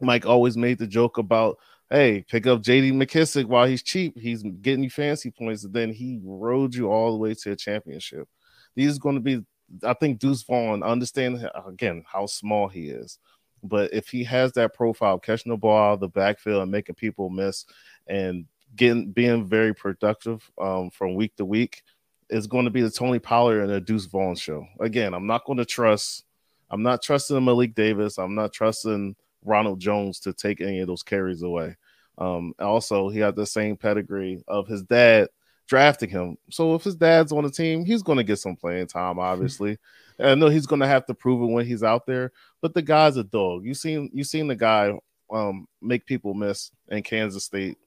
[0.00, 1.58] Mike always made the joke about
[1.92, 4.18] hey, pick up JD McKissic while he's cheap.
[4.18, 7.56] He's getting you fancy points, and then he rode you all the way to a
[7.56, 8.26] championship.
[8.74, 9.44] These are going to be,
[9.84, 13.18] I think, Deuce Vaughn, understand again how small he is.
[13.62, 17.66] But if he has that profile, catching the ball the backfield and making people miss
[18.06, 21.82] and getting being very productive um, from week to week,
[22.30, 24.66] is going to be the Tony Pollard and the Deuce Vaughn show.
[24.80, 26.24] Again, I'm not going to trust,
[26.72, 28.18] I'm not trusting Malik Davis.
[28.18, 31.76] I'm not trusting Ronald Jones to take any of those carries away.
[32.18, 35.28] Um, also, he had the same pedigree of his dad
[35.66, 36.36] drafting him.
[36.50, 39.18] So if his dad's on the team, he's going to get some playing time.
[39.18, 39.78] Obviously,
[40.18, 42.32] and I know he's going to have to prove it when he's out there.
[42.60, 43.64] But the guy's a dog.
[43.64, 44.92] You seen you seen the guy
[45.30, 47.78] um, make people miss in Kansas State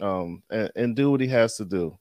[0.00, 1.98] um, and, and do what he has to do.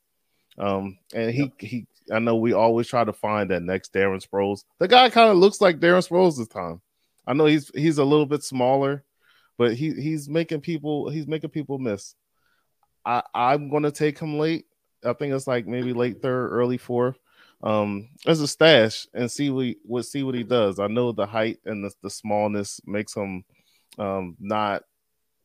[0.58, 4.64] Um, and he he I know we always try to find that next Darren Sproles.
[4.80, 6.82] The guy kind of looks like Darren Sproles this time.
[7.28, 9.04] I know he's he's a little bit smaller,
[9.58, 12.16] but he he's making people he's making people miss.
[13.06, 14.66] I I'm gonna take him late.
[15.04, 17.18] I think it's like maybe late third, early fourth.
[17.64, 20.80] Um, as a stash and see what what see what he does.
[20.80, 23.44] I know the height and the, the smallness makes him
[24.00, 24.84] um not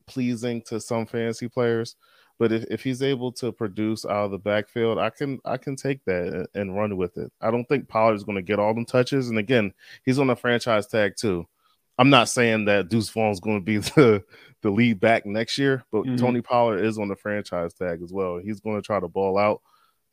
[0.07, 1.95] pleasing to some fantasy players,
[2.39, 5.75] but if, if he's able to produce out of the backfield, I can I can
[5.75, 7.31] take that and, run with it.
[7.41, 9.73] I don't think Pollard's going to get all them touches, and again,
[10.05, 11.47] he's on a franchise tag too.
[11.99, 14.23] I'm not saying that Deuce Vaughn's going to be the
[14.61, 16.17] the lead back next year, but Mhm.
[16.17, 18.37] Tony Pollard is on the franchise tag as well.
[18.37, 19.61] He's going to try to ball out,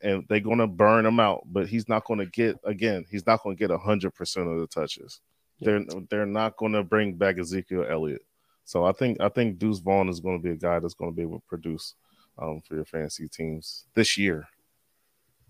[0.01, 1.43] and they're going to burn him out.
[1.45, 3.05] But he's not going to get again.
[3.09, 5.21] He's not going to get hundred percent of the touches.
[5.61, 8.23] They're they're not going to bring back Ezekiel Elliott.
[8.65, 11.11] So I think I think Deuce Vaughn is going to be a guy that's going
[11.11, 11.93] to be able to produce
[12.39, 14.47] um, for your fantasy teams this year.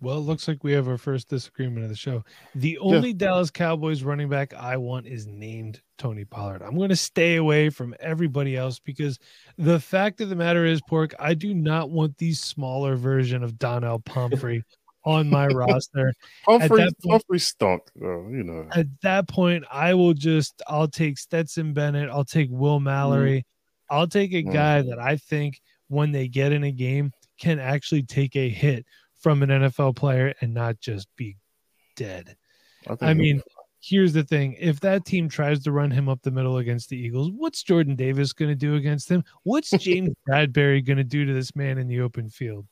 [0.01, 2.25] Well, it looks like we have our first disagreement of the show.
[2.53, 6.61] The only Dallas Cowboys running back I want is named Tony Pollard.
[6.61, 9.17] I'm going to stay away from everybody else because
[9.57, 13.57] the fact of the matter is, Pork, I do not want the smaller version of
[13.57, 14.63] Donnel Pumphrey
[15.05, 16.13] on my roster.
[16.45, 18.67] Humphrey, point- Humphrey stunk, though, you know.
[18.75, 23.45] At that point, I will just I'll take Stetson Bennett, I'll take Will Mallory,
[23.89, 24.51] I'll take a Mm.
[24.53, 28.85] guy that I think when they get in a game can actually take a hit
[29.15, 31.37] from an NFL player and not just be
[31.95, 32.35] dead.
[32.85, 33.41] think I mean,
[33.81, 36.97] here's the thing: if that team tries to run him up the middle against the
[36.97, 39.23] Eagles, what's Jordan Davis going to do against him?
[39.43, 42.67] What's James Bradberry going to do to this man in the open field?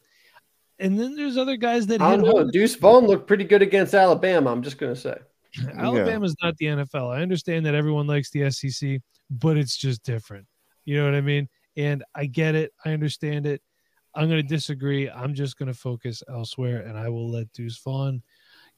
[0.79, 2.41] And then there's other guys that I hit don't know.
[2.41, 2.51] home.
[2.51, 4.51] Deuce Vaughn looked pretty good against Alabama.
[4.51, 5.17] I'm just gonna say.
[5.77, 7.15] Alabama's not the NFL.
[7.15, 8.99] I understand that everyone likes the SEC,
[9.29, 10.47] but it's just different.
[10.85, 11.47] You know what I mean?
[11.75, 12.73] And I get it.
[12.85, 13.61] I understand it.
[14.15, 15.09] I'm going to disagree.
[15.09, 18.21] I'm just going to focus elsewhere, and I will let Deuce Vaughn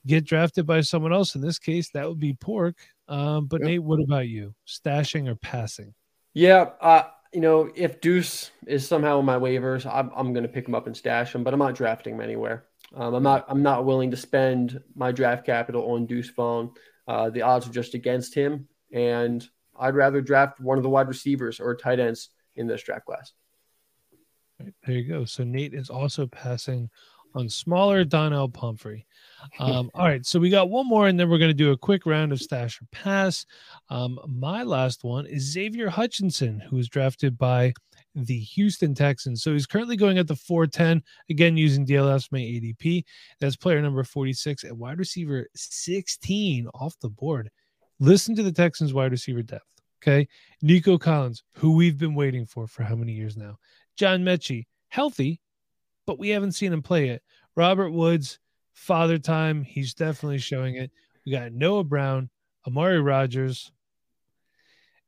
[0.08, 1.36] get drafted by someone else.
[1.36, 2.78] In this case, that would be Pork.
[3.08, 3.68] Um, but Yep.
[3.68, 4.54] Nate, what about you?
[4.68, 5.94] Stashing or passing?
[6.34, 7.04] Yeah, uh,
[7.34, 10.76] you know, if Deuce is somehow in my waivers, I'm, I'm going to pick him
[10.76, 12.66] up and stash him, but I'm not drafting him anywhere.
[12.96, 16.72] Um, I'm not I'm not willing to spend my draft capital on Deuce Vaughn.
[17.08, 19.46] Uh, the odds are just against him, and
[19.78, 23.34] I'd rather draft one of the wide receivers or tight ends in this draft class.
[24.60, 25.26] There you go.
[25.26, 26.90] So Nate is also passing
[27.36, 29.06] on smaller Donnel Pumphrey.
[29.60, 31.78] Um, all right, so we got one more, and then we're going to do a
[31.78, 33.46] quick round of stash or pass.
[33.90, 37.74] Um, my last one is Xavier Hutchinson, who was drafted by
[38.16, 39.44] the Houston Texans.
[39.44, 43.04] So he's currently going at the 410, again using DLF's May ADP.
[43.40, 47.52] That's player number 46 at wide receiver 16 off the board.
[48.00, 49.66] Listen to the Texans wide receiver depth.
[50.06, 50.28] Okay.
[50.62, 53.58] Nico Collins, who we've been waiting for for how many years now?
[53.98, 55.42] John Metchie, healthy,
[56.06, 57.24] but we haven't seen him play it.
[57.56, 58.40] Robert Woods,
[58.74, 59.64] father time.
[59.64, 60.92] He's definitely showing it.
[61.26, 62.30] We got Noah Brown,
[62.68, 63.72] Amari Rogers,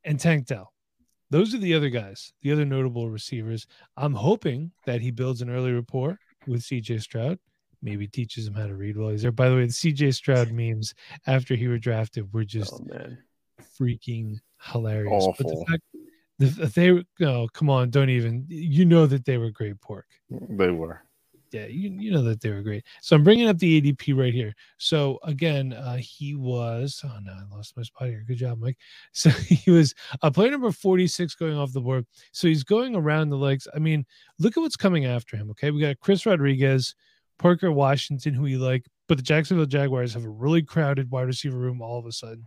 [0.02, 0.72] and Tank Dell.
[1.30, 3.66] Those are the other guys, the other notable receivers.
[3.96, 7.38] I'm hoping that he builds an early rapport with CJ Stroud.
[7.82, 9.30] Maybe teaches him how to read while he's there.
[9.30, 10.94] By the way, the CJ Stroud memes
[11.28, 12.84] after he were drafted were just Oh
[13.78, 15.26] freaking hilarious.
[15.36, 15.66] But the Awful.
[15.66, 15.82] fact
[16.40, 20.06] if they oh come on, don't even you know that they were great pork.
[20.30, 21.02] They were.
[21.50, 22.84] Yeah, you, you know that they were great.
[23.00, 24.54] So I'm bringing up the ADP right here.
[24.76, 28.22] So again, uh, he was oh no, I lost my spot here.
[28.26, 28.76] Good job, Mike.
[29.12, 32.06] So he was a player number 46 going off the board.
[32.32, 33.66] So he's going around the legs.
[33.74, 34.04] I mean,
[34.38, 35.50] look at what's coming after him.
[35.50, 36.94] Okay, we got Chris Rodriguez,
[37.38, 41.58] Parker Washington, who we like, but the Jacksonville Jaguars have a really crowded wide receiver
[41.58, 42.46] room all of a sudden.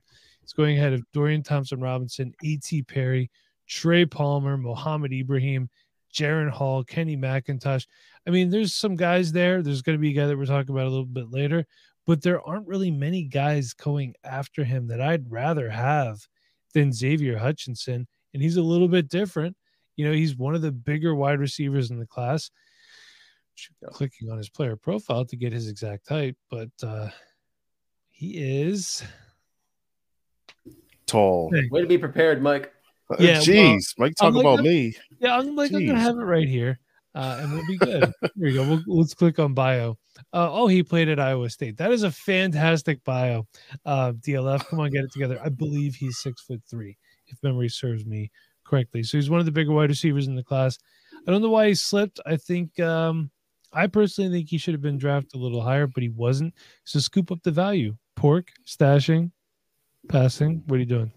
[0.52, 2.84] He's going ahead of Dorian Thompson Robinson, A.T.
[2.84, 3.32] Perry,
[3.70, 5.70] Trey Palmer, Mohamed Ibrahim,
[6.14, 7.86] Jaron Hall, Kenny McIntosh.
[8.28, 9.62] I mean, there's some guys there.
[9.62, 11.66] There's going to be a guy that we're talking about a little bit later,
[12.06, 16.20] but there aren't really many guys going after him that I'd rather have
[16.74, 18.06] than Xavier Hutchinson.
[18.34, 19.56] And he's a little bit different.
[19.96, 22.52] You know, he's one of the bigger wide receivers in the class.
[23.94, 27.08] Clicking on his player profile to get his exact height, but uh,
[28.10, 29.02] he is
[31.12, 31.52] Tall.
[31.71, 32.71] Way to be prepared, Mike.
[33.19, 34.95] Yeah, well, Jeez, Mike, talk I'm about me.
[35.19, 36.80] Yeah, I'm like, I'm gonna have it right here,
[37.13, 38.04] uh, and we'll be good.
[38.21, 38.63] Here we go.
[38.63, 39.97] We'll, let's click on bio.
[40.34, 41.78] Uh, oh, he played at Iowa State.
[41.78, 43.45] That is a fantastic bio.
[43.86, 45.39] Uh, DLF, come on, get it together.
[45.43, 46.97] I believe he's six foot three,
[47.28, 48.32] if memory serves me
[48.63, 49.04] correctly.
[49.04, 50.78] So he's one of the bigger wide receivers in the class.
[51.28, 52.21] I don't know why he slipped.
[52.26, 53.30] I think um,
[53.74, 56.54] I personally think he should have been drafted a little higher, but he wasn't.
[56.86, 57.95] So scoop up the value.
[58.15, 59.32] Pork, stashing,
[60.08, 60.64] passing.
[60.68, 61.12] What are you doing?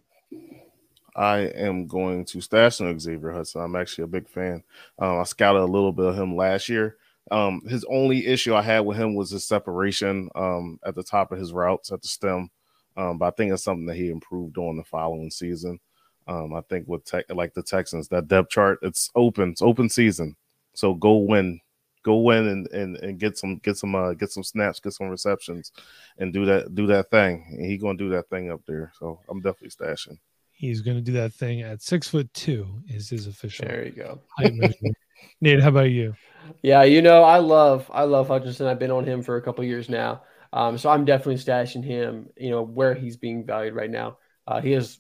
[1.17, 3.61] I am going to stash on Xavier Hudson.
[3.61, 4.65] I'm actually a big fan.
[4.99, 6.97] Um, I scouted a little bit of him last year.
[7.31, 11.33] Um, his only issue I had with him was his separation um, at the top
[11.33, 12.51] of his routes at the stem.
[12.97, 15.81] Um, but I think it's something that he improved on the following season.
[16.27, 20.37] Um, I think with like the Texans, that depth chart, it's open, it's open season.
[20.75, 21.61] So go win,
[22.05, 25.09] go in and and, and get some get some uh, get some snaps, get some
[25.09, 25.73] receptions,
[26.19, 27.45] and do that do that thing.
[27.51, 28.93] And he gonna do that thing up there.
[29.01, 30.19] So I'm definitely stashing.
[30.53, 32.67] He's going to do that thing at six foot two.
[32.89, 34.21] Is his official There you go.
[35.41, 36.15] Nate, how about you?
[36.63, 38.67] Yeah, you know, I love I love Hutchinson.
[38.67, 40.23] I've been on him for a couple years now.
[40.53, 44.19] Um, so I'm definitely stashing him, you know, where he's being valued right now.
[44.47, 44.99] Uh, he has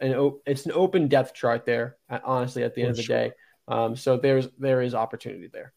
[0.00, 2.96] an o- it's an open depth chart there, uh, honestly, at the end For of
[2.98, 3.16] the sure.
[3.16, 3.32] day.
[3.68, 5.72] Um, so there's there is opportunity there.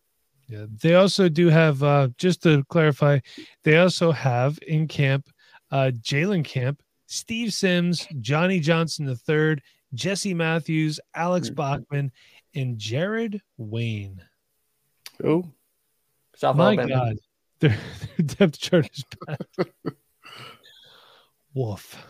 [0.47, 1.81] Yeah, they also do have.
[1.83, 3.19] Uh, just to clarify,
[3.63, 5.27] they also have in camp
[5.71, 9.57] uh, Jalen Camp, Steve Sims, Johnny Johnson III,
[9.93, 11.55] Jesse Matthews, Alex Mhm.
[11.55, 12.11] Bachman,
[12.53, 14.21] and Jared Wayne.
[15.23, 15.49] Oh,
[16.35, 16.89] South My Alabama.
[16.89, 17.17] God,
[17.59, 17.77] their,
[18.17, 19.37] their depth chart is bad.
[21.53, 22.05] Woof.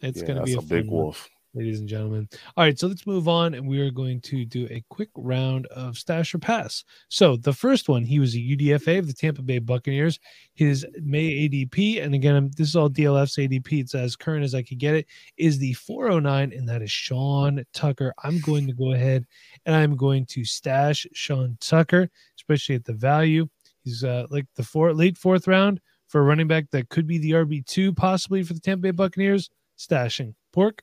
[0.00, 1.04] It's yeah, going to be a, big fun one.
[1.04, 1.28] wolf.
[1.56, 2.28] Ladies and gentlemen.
[2.56, 5.66] All right, so let's move on, and we are going to do a quick round
[5.68, 6.84] of stash or pass.
[7.08, 10.20] So the first one, he was a UDFA of the Tampa Bay Buccaneers.
[10.54, 13.80] His May ADP, and again, this is all DLF's ADP.
[13.80, 15.06] It's as current as I could get it.
[15.38, 18.12] Is the 409, and that is Sean Tucker.
[18.22, 19.26] I'm going to go ahead
[19.64, 23.48] and I'm going to stash Sean Tucker, especially at the value.
[23.82, 27.18] He's uh, like the four late fourth round for a running back that could be
[27.18, 29.48] the RB two possibly for the Tampa Bay Buccaneers.
[29.78, 30.82] Stashing pork.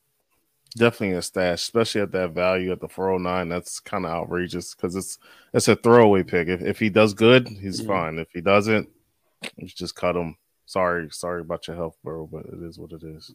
[0.73, 3.49] Definitely a stash, especially at that value at the 409.
[3.49, 5.17] That's kind of outrageous because it's
[5.53, 6.47] it's a throwaway pick.
[6.47, 7.87] If, if he does good, he's Mhm.
[7.87, 8.19] fine.
[8.19, 8.89] If he doesn't,
[9.57, 10.35] you just cut him.
[10.65, 13.33] Sorry, sorry about your health, bro, but it is what it is.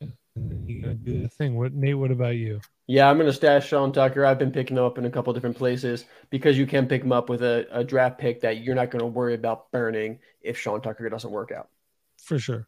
[0.00, 1.56] And then you gotta do the thing.
[1.56, 1.98] What Nate?
[1.98, 2.60] What about you?
[2.86, 4.24] Yeah, I'm going to stash Sean Tucker.
[4.24, 7.12] I've been picking him up in a couple different places because you can pick him
[7.12, 10.56] up with a, a draft pick that you're not going to worry about burning if
[10.56, 11.68] Sean Tucker doesn't work out.
[12.28, 12.66] For sure.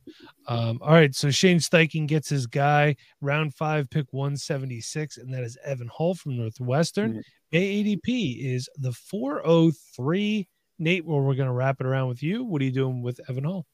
[0.48, 5.42] Um, all right, so Shane Steichen gets his guy round five, pick 176, and that
[5.42, 7.16] is Evan Hall from Northwestern.
[7.16, 7.22] Mhm.
[7.52, 10.48] May ADP is the 403.
[10.78, 12.42] Nate, well, we're gonna wrap it around with you.
[12.42, 13.66] What are you doing with Evan Hall?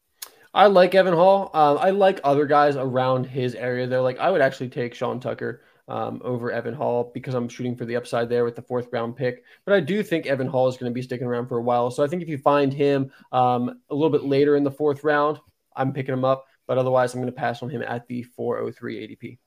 [0.52, 1.52] I like Evan Hall.
[1.54, 3.86] Um, I like other guys around his area.
[3.86, 7.76] They're like, I would actually take Sean Tucker um, over Evan Hall because I'm shooting
[7.76, 9.44] for the upside there with the fourth round pick.
[9.64, 11.90] But I do think Evan Hall is going to be sticking around for a while.
[11.90, 15.04] So I think if you find him um, a little bit later in the fourth
[15.04, 15.38] round,
[15.76, 16.46] I'm picking him up.
[16.66, 19.38] But otherwise, I'm going to pass on him at the 403 ADP.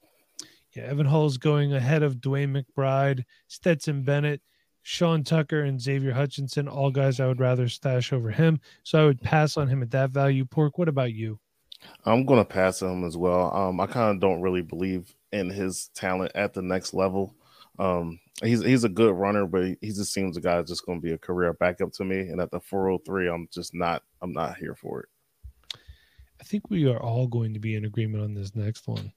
[0.75, 4.41] Yeah, Evan Hall is going ahead of DeWayne McBride, Stetson Bennett,
[4.83, 6.67] Sean Tucker, and Xavier Hutchinson.
[6.67, 8.59] All guys I would rather stash over him.
[8.83, 10.45] So I would pass on him at that value.
[10.45, 11.39] Pork, what about you?
[12.05, 13.55] I'm gonna pass him as well.
[13.55, 17.35] Um, I kind of don't really believe in his talent at the next level.
[17.77, 20.85] Um, he's he's a good runner, but he, he just seems a guy that's just
[20.85, 22.19] gonna be a career backup to me.
[22.19, 25.09] And at the 403, I'm just not I'm not here for it.
[26.39, 29.11] I think we are all going to be in agreement on this next one.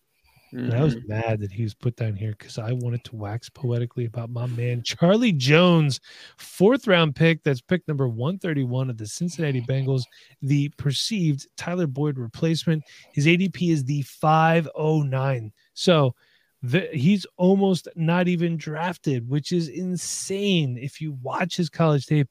[0.53, 1.09] And I was Mhm.
[1.09, 4.47] mad that he was put down here because I wanted to wax poetically about my
[4.47, 5.99] man Charlie Jones,
[6.37, 7.43] fourth round pick.
[7.43, 10.03] That's pick number 131 of the Cincinnati Bengals,
[10.43, 12.85] the perceived Tyler Boyd replacement.
[13.13, 15.53] His ADP is the 509.
[15.75, 16.15] So
[16.63, 20.77] the, he's almost not even drafted, which is insane.
[20.77, 22.29] If you watch his college tape,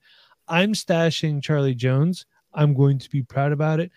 [0.47, 2.25] I'm stashing Charlie Jones.
[2.53, 3.91] I'm going to be proud about it.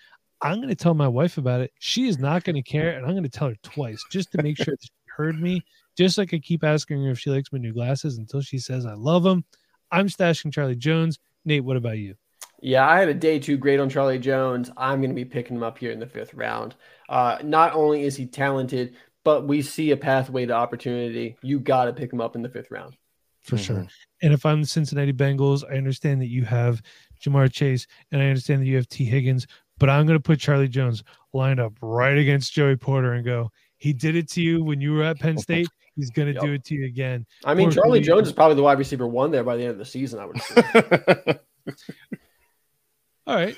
[0.45, 1.73] I'm going to tell my wife about it.
[1.79, 4.43] She is not going to care, and I'm going to tell her twice just to
[4.43, 5.63] make sure that she heard me.
[5.97, 8.85] Just like I keep asking her if she likes my new glasses until she says
[8.85, 9.45] I love them.
[9.91, 11.19] I'm stashing Charlie Jones.
[11.47, 12.17] Nate, what about you?
[12.61, 14.71] Yeah, I had a day two grade on Charlie Jones.
[14.77, 16.75] I'm going to be picking him up here in the fifth round.
[17.09, 21.37] Uh, not only is he talented, but we see a pathway to opportunity.
[21.43, 22.97] You got to pick him up in the fifth round.
[23.41, 23.65] For Mhm.
[23.65, 23.87] sure.
[24.23, 26.83] And if I'm the Cincinnati Bengals, I understand that you have
[27.21, 29.47] Ja'Marr Chase and I understand that you have Tee Higgins,
[29.79, 33.51] but I'm going to put Charlie Jones lined up right against Joey Porter and go,
[33.79, 35.69] he did it to you when you were at Penn State.
[35.97, 37.27] He's going to do it to you again.
[37.45, 39.79] I mean, Charlie Jones is probably the wide receiver one there by the end of
[39.79, 40.21] the season.
[40.21, 40.65] I would assume.
[43.27, 43.57] All right.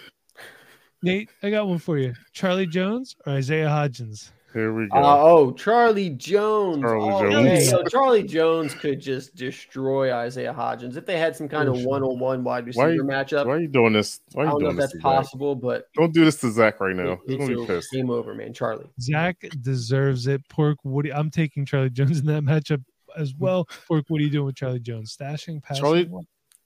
[1.03, 2.15] Nate, I got one for you.
[2.33, 4.31] Charlie Jones or Isaiah Hodgins?
[4.53, 4.97] Here we go.
[4.97, 6.81] Uh, oh, Charlie Jones.
[6.83, 7.69] Charlie Oh, okay, Jones.
[7.69, 11.87] So Charlie Jones could just destroy Isaiah Hodgins if they had some kind of sure.
[11.89, 13.47] one-on-one wide Why receiver you- matchup.
[13.47, 14.21] Why are you doing this?
[14.33, 15.03] Why I are you don't know doing if this that's to Zach?
[15.17, 17.21] possible, but Don't do this to Zach right now.
[17.27, 17.91] He's gonna be pissed.
[17.93, 18.55] game over, man.
[18.55, 18.87] Charlie.
[19.01, 20.41] Zach deserves it.
[20.49, 22.83] Pork, what do you- I'm taking Charlie Jones in that matchup
[23.17, 23.69] as well.
[23.89, 25.15] Pork, what are you doing with Charlie Jones?
[25.15, 25.83] Stashing, passing?
[25.83, 26.11] Charlie-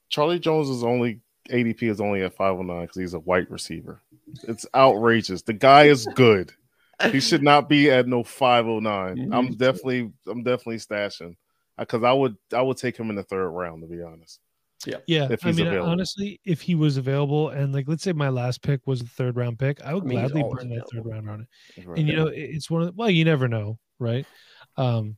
[0.09, 3.99] Charlie Jones is only ADP is only at 509 because he's a white receiver.
[4.47, 5.41] It's outrageous.
[5.41, 6.53] The guy is good.
[7.11, 9.31] He should not be at no 509.
[9.33, 9.57] I'm Mhm.
[9.57, 11.35] definitely I'm definitely stashing
[11.77, 14.39] because I would I would take him in the third round to be honest.
[15.05, 15.89] Yeah, if I mean, available.
[15.89, 19.35] honestly, if he was available, and like, let's say my last pick was a third
[19.35, 21.47] round pick, I would I mean, gladly always burn that third round on it.
[21.97, 24.25] And you know, it's one of the, well, you never know, right?
[24.77, 25.17] Um,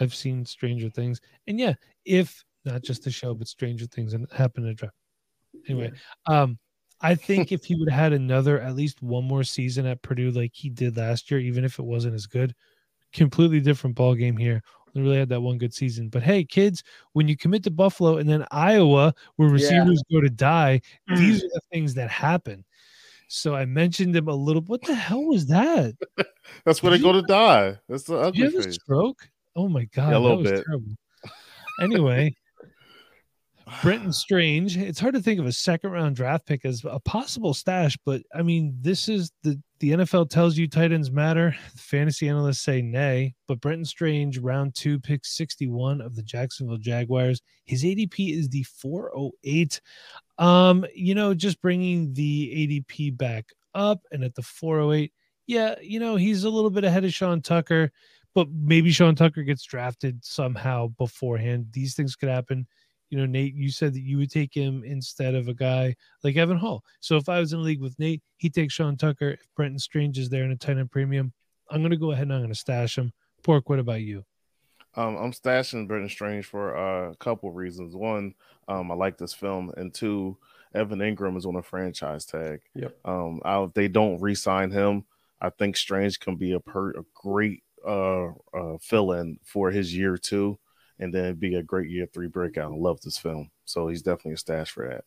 [0.00, 4.26] I've seen Stranger Things, and yeah, if not just the show, but Stranger Things, and
[4.32, 4.92] happen to drop.
[5.68, 5.92] Anyway,
[6.26, 6.58] um,
[7.00, 10.30] I think if he would have had another, at least one more season at Purdue
[10.30, 12.54] like he did last year, even if it wasn't as good,
[13.12, 14.62] completely different ball game here.
[14.94, 16.08] Only really had that one good season.
[16.08, 19.54] But hey, kids, when you commit to Buffalo and then Iowa, where Yeah.
[19.54, 21.18] receivers go to die, mm.
[21.18, 22.64] these are the things that happen.
[23.28, 24.62] So I mentioned him a little.
[24.62, 25.94] What the hell was that?
[26.64, 27.76] That's where they go to die.
[27.88, 29.28] That's the Did ugly you have a stroke?
[29.54, 30.64] Oh my god, Yeah, a little that was bit.
[30.64, 30.96] terrible.
[31.82, 32.34] Anyway,
[33.82, 34.76] Brenton Strange.
[34.76, 38.22] It's hard to think of a second round draft pick as a possible stash, but
[38.34, 41.54] I mean, this is the the NFL tells you tight ends matter.
[41.76, 47.40] Fantasy analysts say nay, but Brenton Strange, round two, pick 61 of the Jacksonville Jaguars.
[47.64, 49.80] His ADP is the 408.
[50.38, 55.12] Um, you know, just bringing the ADP back up and at the 408.
[55.46, 57.90] Yeah, you know, he's a little bit ahead of Sean Tucker,
[58.34, 61.66] but maybe Sean Tucker gets drafted somehow beforehand.
[61.72, 62.66] These things could happen.
[63.10, 66.36] You know, Nate, you said that you would take him instead of a guy like
[66.36, 66.84] Evan Hall.
[67.00, 69.30] So if I was in a league with Nate, he takes Sean Tucker.
[69.30, 71.32] If Brenton Strange is there in a tight end premium,
[71.70, 73.12] I'm going to go ahead and I'm going to stash him.
[73.42, 74.24] Pork, what about you?
[74.94, 77.94] Um, I'm stashing Brenton Strange for uh, a couple reasons.
[77.94, 78.34] One,
[78.66, 80.36] um, I like this film, and two,
[80.74, 82.60] Evan Engram is on a franchise tag.
[82.74, 82.96] Yep.
[83.04, 85.04] Um, I, if they don't re-sign him,
[85.40, 90.16] I think Strange can be a, per, a great uh, uh, fill-in for his year
[90.16, 90.58] two,
[90.98, 92.72] and then be a great year three breakout.
[92.72, 95.04] I love this film, so he's definitely a stash for that.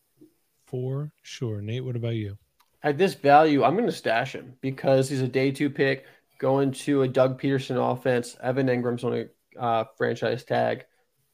[0.66, 1.84] For sure, Nate.
[1.84, 2.38] What about you?
[2.84, 6.06] At this value, I'm going to stash him because he's a day two pick
[6.40, 8.36] going to a Doug Pederson offense.
[8.42, 10.86] Evan Engram's on a uh, franchise tag.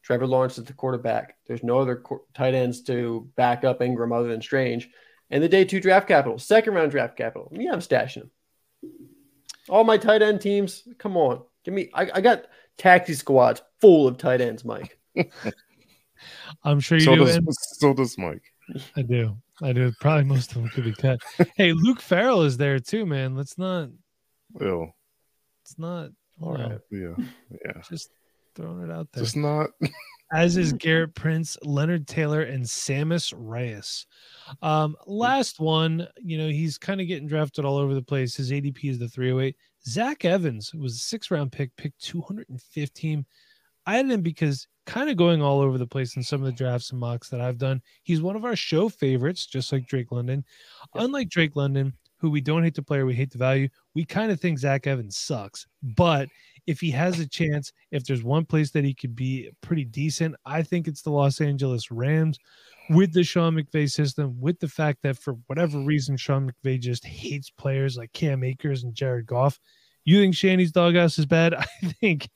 [0.04, 1.38] Trevor Lawrence is the quarterback.
[1.48, 4.90] There's no other co- tight ends to back up Engram other than Strange.
[5.30, 7.50] And the day two draft capital, second round draft capital.
[7.54, 8.32] Yeah, I'm stashing him.
[9.70, 11.42] All my tight end teams, come on.
[11.64, 12.46] Give me, I, I got
[12.78, 14.98] taxi squads full of tight ends, Mike.
[16.64, 17.26] I'm sure you So do.
[17.26, 18.44] does, and so does Mike.
[18.96, 19.38] I do.
[19.62, 19.92] I do.
[20.02, 21.20] Probably most of them could be cut.
[21.56, 23.36] hey, Luke Farrell is there too, man.
[23.36, 23.90] Let's not.
[24.54, 24.94] Well,
[25.64, 26.10] It's not.
[26.40, 27.16] All no, yeah,
[27.66, 27.82] yeah.
[27.90, 28.12] Just
[28.56, 29.24] throwing it out there.
[29.24, 29.72] Just not.
[30.32, 34.06] as is Gerrit Prince, Leonard Taylor, and Samus Reyes.
[34.62, 38.36] Um, last one, you know, he's kind of getting drafted all over the place.
[38.36, 39.56] His ADP is the 308.
[39.88, 43.26] Zach Evans was a six round pick, picked 215.
[43.88, 46.52] I had him because kind of going all over the place in some of the
[46.52, 47.82] drafts and mocks that I've done.
[48.04, 50.46] He's one of our show favorites, just like Drake London.
[50.94, 53.70] Unlike Drake London, who we don't hate the player, we hate the value.
[53.96, 55.68] We kind of think Zach Evans sucks.
[55.82, 56.30] But
[56.68, 60.36] if he has a chance, if there's one place that he could be pretty decent,
[60.46, 62.38] I think it's the Los Angeles Rams
[62.90, 67.06] with the Sean McVay system, with the fact that for whatever reason, Sean McVay just
[67.06, 69.60] hates players like Cam Akers and Jared Goff.
[70.04, 71.54] You think Shanny's doghouse is bad?
[71.58, 71.66] I
[72.00, 72.30] think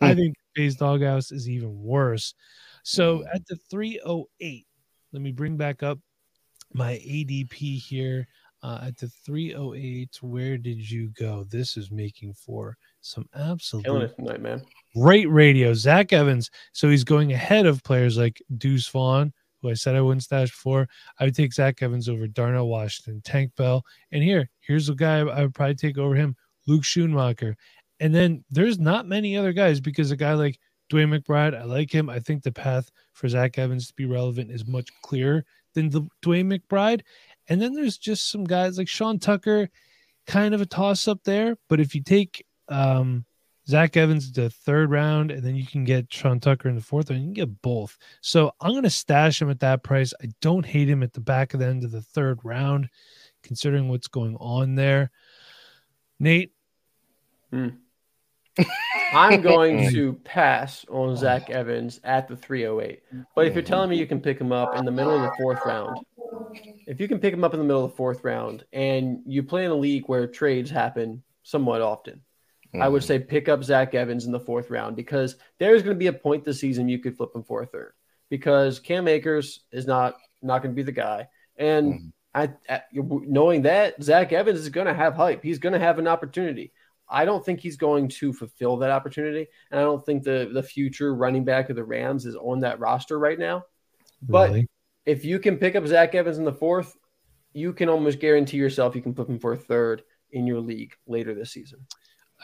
[0.00, 0.18] I hmm.
[0.18, 2.34] think McVay's doghouse is even worse.
[2.82, 4.66] So at the 308,
[5.12, 5.98] let me bring back up
[6.72, 8.26] my ADP here.
[8.62, 11.44] Uh, at the 308, where did you go?
[11.48, 14.62] This is making for some absolute Killing it tonight, man.
[14.94, 15.72] great radio.
[15.72, 16.50] Zach Evans.
[16.72, 19.32] So he's going ahead of players like Deuce Vaughn,
[19.62, 20.86] who I said I wouldn't stash before.
[21.18, 23.82] I would take Zach Evans over Darnell Washington, Tank Bell.
[24.12, 26.36] And here, here's a guy I would probably take over him,
[26.66, 27.54] Luke Schoonmaker.
[28.00, 30.58] And then there's not many other guys because a guy like
[30.90, 32.10] DeWayne McBride, I like him.
[32.10, 35.44] I think the path for Zach Evans to be relevant is much clearer
[35.74, 37.02] than the DeWayne McBride.
[37.48, 39.68] And then there's just some guys like Sean Tucker,
[40.26, 41.56] kind of a toss up there.
[41.68, 43.24] But if you take um,
[43.68, 46.80] Zach Evans to the third round, and then you can get Sean Tucker in the
[46.80, 47.22] fourth round.
[47.22, 47.98] You can get both.
[48.20, 50.12] So I'm going to stash him at that price.
[50.22, 52.88] I don't hate him at the back of the end of the third round,
[53.42, 55.10] considering what's going on there.
[56.18, 56.52] Nate,
[59.12, 63.02] I'm going to pass on Zach Evans at the 308.
[63.34, 65.36] But if you're telling me you can pick him up in the middle of the
[65.36, 66.00] fourth round,
[66.86, 69.42] if you can pick him up in the middle of the fourth round and you
[69.42, 72.22] play in a league where trades happen somewhat often,
[72.74, 75.98] I would say pick up Zach Evans in the fourth round because there's going to
[75.98, 77.94] be a point this season you could flip him for a third
[78.28, 81.28] because Cam Akers is not not going to be the guy.
[81.56, 82.12] And Mhm.
[82.32, 85.98] I, I, knowing that Zach Evans is going to have hype, he's going to have
[85.98, 86.72] an opportunity.
[87.10, 90.62] I don't think he's going to fulfill that opportunity, and I don't think the the
[90.62, 93.64] future running back of the Rams is on that roster right now.
[94.22, 94.68] But really?
[95.06, 96.96] if you can pick up Zach Evans in the fourth,
[97.52, 100.02] you can almost guarantee yourself you can flip him for a third
[100.32, 101.86] in your league later this season.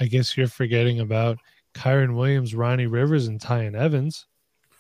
[0.01, 1.39] I guess you're forgetting about
[1.75, 4.27] Kyren Williams, Ronnie Rivers, and Tyan Evans.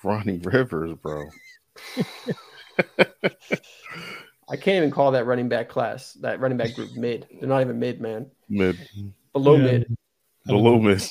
[0.02, 1.26] Ronnie Rivers, bro.
[4.48, 7.26] I can't even call that running back class, that running back group mid.
[7.40, 8.30] They're not even mid, man.
[8.48, 9.08] Mid, mm-hmm.
[9.36, 9.64] Below Yeah.
[9.64, 9.82] mid.
[9.82, 10.82] I don't below know.
[10.82, 11.02] mid.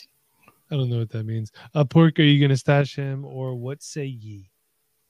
[0.71, 1.51] I don't know what that means.
[1.75, 4.49] Uh, Pork, are you going to stash him, or what say ye?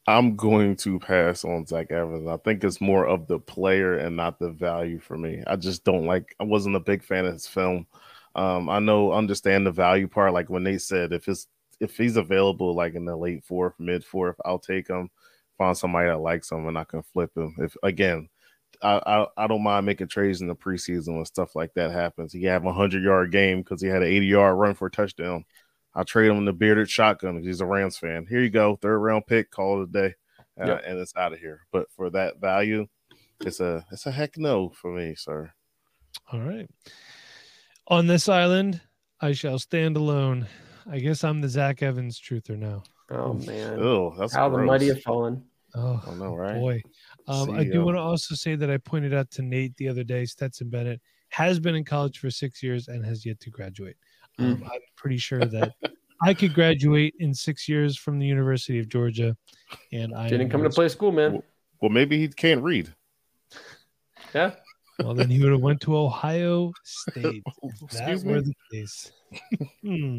[0.06, 2.28] I'm going to pass on Zach Evans.
[2.28, 5.42] I think it's more of the player and not the value for me.
[5.48, 6.36] I just don't like.
[6.42, 7.88] I wasn't a big fan of his film.
[8.36, 10.34] Um, I know, understand the value part.
[10.34, 11.48] Like when they said if it's
[11.80, 15.10] if he's available, like in the late fourth, mid fourth, I'll take him.
[15.58, 17.56] Find somebody that likes him and I can flip him.
[17.60, 18.28] If again,
[18.82, 22.34] I I, I don't mind making trades in the preseason when stuff like that happens.
[22.34, 24.92] He have a hundred yard game because he had an eighty yard run for a
[24.92, 25.46] touchdown.
[25.94, 28.26] I'll trade him in the bearded shotgun because he's a Rams fan.
[28.28, 30.14] Here you go, third round pick, call it a day,
[30.62, 30.84] uh, Yep.
[30.86, 31.62] and it's out of here.
[31.72, 32.88] But for that value,
[33.42, 35.52] it's a it's a heck no for me, sir.
[36.32, 36.70] All right.
[37.88, 38.82] On this island,
[39.22, 40.48] I shall stand alone.
[40.90, 42.84] I guess I'm the Zach Evans truther now.
[43.10, 43.80] Oh man.
[43.80, 44.68] Oh, that's How the gross.
[44.68, 45.44] mighty have fallen.
[45.76, 46.56] Oh, I know, right?
[46.56, 46.82] boy.
[47.28, 50.04] Um, I do want to also say that I pointed out to Nate the other
[50.04, 53.98] day, Stetson Bennett has been in college for six years and has yet to graduate.
[54.38, 55.74] Um, I'm pretty sure that
[56.22, 59.36] I could graduate in six years from the University of Georgia,
[59.92, 61.42] and I Didn't come to going play school, man.
[61.82, 62.94] Well, maybe he can't read.
[64.34, 64.52] Yeah.
[65.00, 67.44] Well, then he would have went to Ohio State.
[67.82, 69.12] That's Excuse where the case.
[69.82, 70.18] Hmm.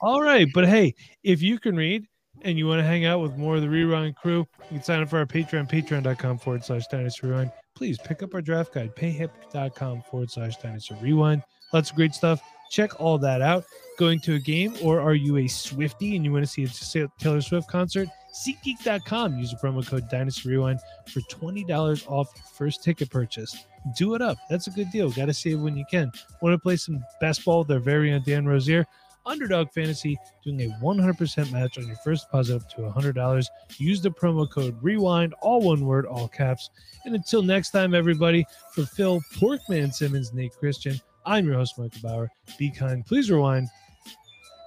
[0.00, 2.06] All right, but hey, if you can read
[2.42, 5.02] and you want to hang out with more of the Rewind crew, you can sign
[5.02, 7.52] up for our Patreon, patreon.com forward slash dynasty rewind.
[7.74, 11.42] Please pick up our draft guide, payhip.com forward slash dynasty rewind.
[11.72, 12.40] Lots of great stuff.
[12.70, 13.64] Check all that out.
[13.98, 17.08] Going to a game, or are you a Swifty and you want to see a
[17.18, 18.08] Taylor Swift concert?
[18.34, 19.38] SeatGeek.com.
[19.38, 23.64] Use the promo code Dynasty Rewind for $20 off your first ticket purchase.
[23.96, 24.36] Do it up.
[24.50, 25.10] That's a good deal.
[25.10, 26.12] Got to save when you can.
[26.42, 28.84] Want to play some best ball with their very own Dan Rozier?
[29.28, 33.46] Underdog Fantasy doing a 100% match on your first deposit up to $100.
[33.78, 36.70] Use the promo code REWIND, all one word, all caps.
[37.04, 42.00] And until next time, everybody, for Phil Porkman Simmons, Nate Christian, I'm your host, Michael
[42.02, 42.30] Bauer.
[42.58, 43.04] Be kind.
[43.04, 43.68] Please rewind.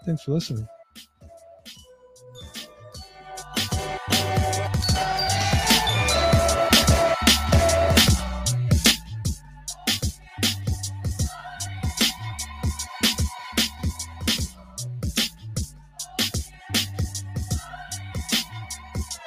[0.05, 0.68] Thanks for listening.